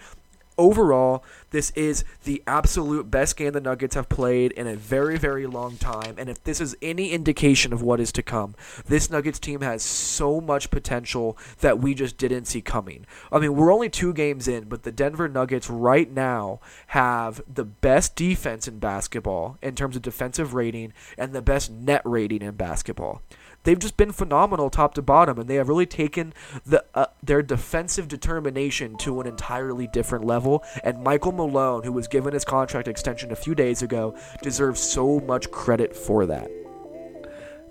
overall, 0.58 1.24
this 1.52 1.72
is 1.72 2.04
the 2.24 2.44
absolute 2.48 3.10
best 3.10 3.38
game 3.38 3.54
the 3.54 3.62
Nuggets 3.62 3.96
have 3.96 4.10
played 4.10 4.52
in 4.54 4.68
a 4.68 4.76
very, 4.76 5.18
very 5.18 5.48
long 5.48 5.78
time. 5.78 6.16
And 6.18 6.30
if 6.30 6.44
this 6.44 6.60
is 6.60 6.76
any 6.82 7.12
indication 7.12 7.74
of 7.74 7.82
what 7.82 8.00
is 8.00 8.12
to 8.14 8.24
come, 8.24 8.56
this 8.86 9.10
Nuggets 9.10 9.40
team 9.40 9.62
has 9.62 9.84
so 9.84 10.42
much 10.42 10.72
potential 10.72 11.38
that 11.60 11.80
we 11.80 11.94
just 11.94 12.18
didn't 12.18 12.46
see 12.46 12.62
coming. 12.62 13.06
I 13.32 13.40
mean, 13.40 13.56
we're 13.56 13.74
only 13.74 13.90
two 13.90 14.14
games 14.14 14.48
in, 14.48 14.66
but 14.66 14.84
the 14.84 14.92
Denver 14.92 15.28
Nuggets 15.28 15.70
right 15.70 16.12
now 16.12 16.60
have 16.88 17.42
the 17.52 17.66
best 17.66 18.16
defense 18.16 18.68
in 18.68 18.80
basketball 18.80 19.58
in 19.62 19.76
terms 19.76 19.96
of 19.96 20.02
defensive 20.02 20.54
rating 20.54 20.94
and 21.18 21.34
the 21.34 21.42
best 21.42 21.72
net 21.72 22.02
rating 22.04 22.42
in 22.42 22.56
basketball 22.56 23.22
they've 23.68 23.78
just 23.78 23.98
been 23.98 24.14
phenomenal 24.14 24.70
top 24.70 24.94
to 24.94 25.02
bottom, 25.02 25.38
and 25.38 25.50
they 25.50 25.56
have 25.56 25.68
really 25.68 25.86
taken 25.86 26.34
the 26.66 26.86
uh, 26.96 27.08
their 27.22 27.42
defensive 27.42 28.08
determination 28.08 28.98
to 28.98 29.20
an 29.20 29.28
entirely 29.28 29.88
different 29.88 30.24
level. 30.26 30.64
And 30.86 31.04
Michael 31.04 31.34
Malone, 31.34 31.84
who 31.84 31.92
was 31.92 32.08
given 32.08 32.34
his 32.34 32.46
contract 32.46 32.88
extension 32.88 33.30
a 33.32 33.36
few 33.36 33.54
days 33.54 33.82
ago, 33.82 34.18
deserves 34.42 34.80
so 34.80 35.20
much 35.20 35.52
credit 35.52 35.94
for 35.96 36.26
that 36.28 36.50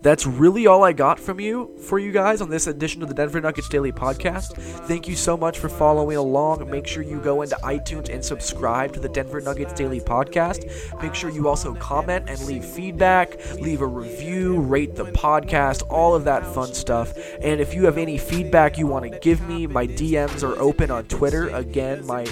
that's 0.03 0.27
really 0.27 0.67
all 0.67 0.85
I 0.85 0.93
got 0.93 1.19
from 1.19 1.41
you 1.41 1.77
for 1.89 1.99
you 1.99 2.13
guys 2.13 2.41
on 2.41 2.51
this 2.51 2.67
edition 2.67 3.03
of 3.03 3.09
the 3.09 3.15
Denver 3.15 3.41
Nuggets 3.41 3.69
Daily 3.69 3.93
Podcast. 3.93 4.57
Thank 4.87 5.09
you 5.09 5.17
so 5.17 5.37
much 5.37 5.59
for 5.59 5.69
following 5.69 6.17
along. 6.17 6.69
Make 6.71 6.87
sure 6.87 7.03
you 7.03 7.21
go 7.21 7.43
into 7.43 7.57
iTunes 7.57 8.09
and 8.09 8.25
subscribe 8.25 8.93
to 8.93 9.01
the 9.01 9.09
Denver 9.09 9.41
Nuggets 9.41 9.73
Daily 9.73 10.01
Podcast. 10.01 11.03
Make 11.03 11.15
sure 11.15 11.31
you 11.31 11.49
also 11.49 11.75
comment 11.75 12.29
and 12.29 12.41
leave 12.47 12.65
feedback, 12.65 13.39
leave 13.55 13.81
a 13.81 13.87
review, 13.87 14.61
rate 14.61 14.95
the 14.95 15.07
podcast, 15.07 15.83
all 15.91 16.15
of 16.15 16.25
that 16.25 16.47
fun 16.55 16.73
stuff. 16.73 17.13
And 17.41 17.61
if 17.61 17.75
you 17.75 17.85
have 17.85 17.99
any 17.99 18.19
feedback 18.19 18.79
you 18.79 18.87
want 18.87 19.11
to 19.11 19.19
give 19.19 19.47
me, 19.49 19.67
my 19.67 19.87
DMs 19.87 20.43
are 20.43 20.59
open 20.61 20.91
on 20.91 21.05
Twitter. 21.05 21.49
Again, 21.49 22.07
my 22.07 22.25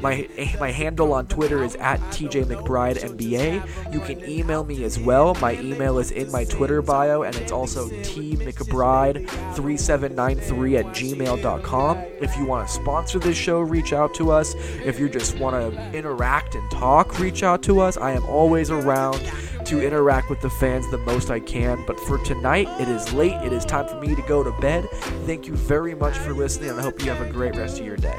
my 0.00 0.28
my 0.60 0.70
handle 0.70 1.12
on 1.12 1.26
Twitter 1.26 1.64
is 1.64 1.74
at 1.76 1.98
TJ 2.12 2.44
McBride 2.44 2.98
NBA. 2.98 3.92
You 3.92 4.00
can 4.00 4.24
email 4.28 4.64
me 4.64 4.84
as 4.84 4.98
well. 4.98 5.34
My 5.36 5.58
email 5.60 5.98
is 5.98 6.10
in 6.10 6.30
my 6.30 6.44
Twitter 6.44 6.82
bio 6.82 7.22
and 7.22 7.34
it's 7.36 7.52
also 7.52 7.88
tmcbride3793 7.88 10.78
at 10.78 10.84
gmail.com. 10.86 11.98
If 12.20 12.36
you 12.36 12.44
want 12.44 12.68
to 12.68 12.74
sponsor 12.74 13.18
this 13.18 13.36
show, 13.36 13.60
reach 13.60 13.92
out 13.92 14.14
to 14.14 14.30
us. 14.30 14.54
If 14.84 14.98
you 14.98 15.08
just 15.08 15.38
want 15.38 15.56
to 15.56 15.96
interact 15.96 16.54
and 16.54 16.70
talk, 16.70 17.18
reach 17.18 17.42
out 17.42 17.62
to 17.64 17.80
us. 17.80 17.96
I 17.96 18.12
am 18.12 18.24
always 18.26 18.70
around 18.70 19.20
to 19.66 19.84
interact 19.84 20.30
with 20.30 20.40
the 20.40 20.50
fans 20.50 20.88
the 20.90 20.98
most 20.98 21.30
I 21.30 21.40
can. 21.40 21.84
But 21.86 21.98
for 22.00 22.18
tonight, 22.18 22.68
it 22.80 22.88
is 22.88 23.12
late. 23.12 23.34
It 23.44 23.52
is 23.52 23.64
time 23.64 23.88
for 23.88 24.00
me 24.00 24.14
to 24.14 24.22
go 24.22 24.42
to 24.42 24.52
bed. 24.60 24.88
Thank 25.26 25.46
you 25.46 25.54
very 25.54 25.94
much 25.94 26.16
for 26.16 26.32
listening, 26.32 26.70
and 26.70 26.78
I 26.78 26.82
hope 26.82 27.02
you 27.02 27.10
have 27.10 27.26
a 27.26 27.30
great 27.30 27.56
rest 27.56 27.80
of 27.80 27.86
your 27.86 27.96
day. 27.96 28.18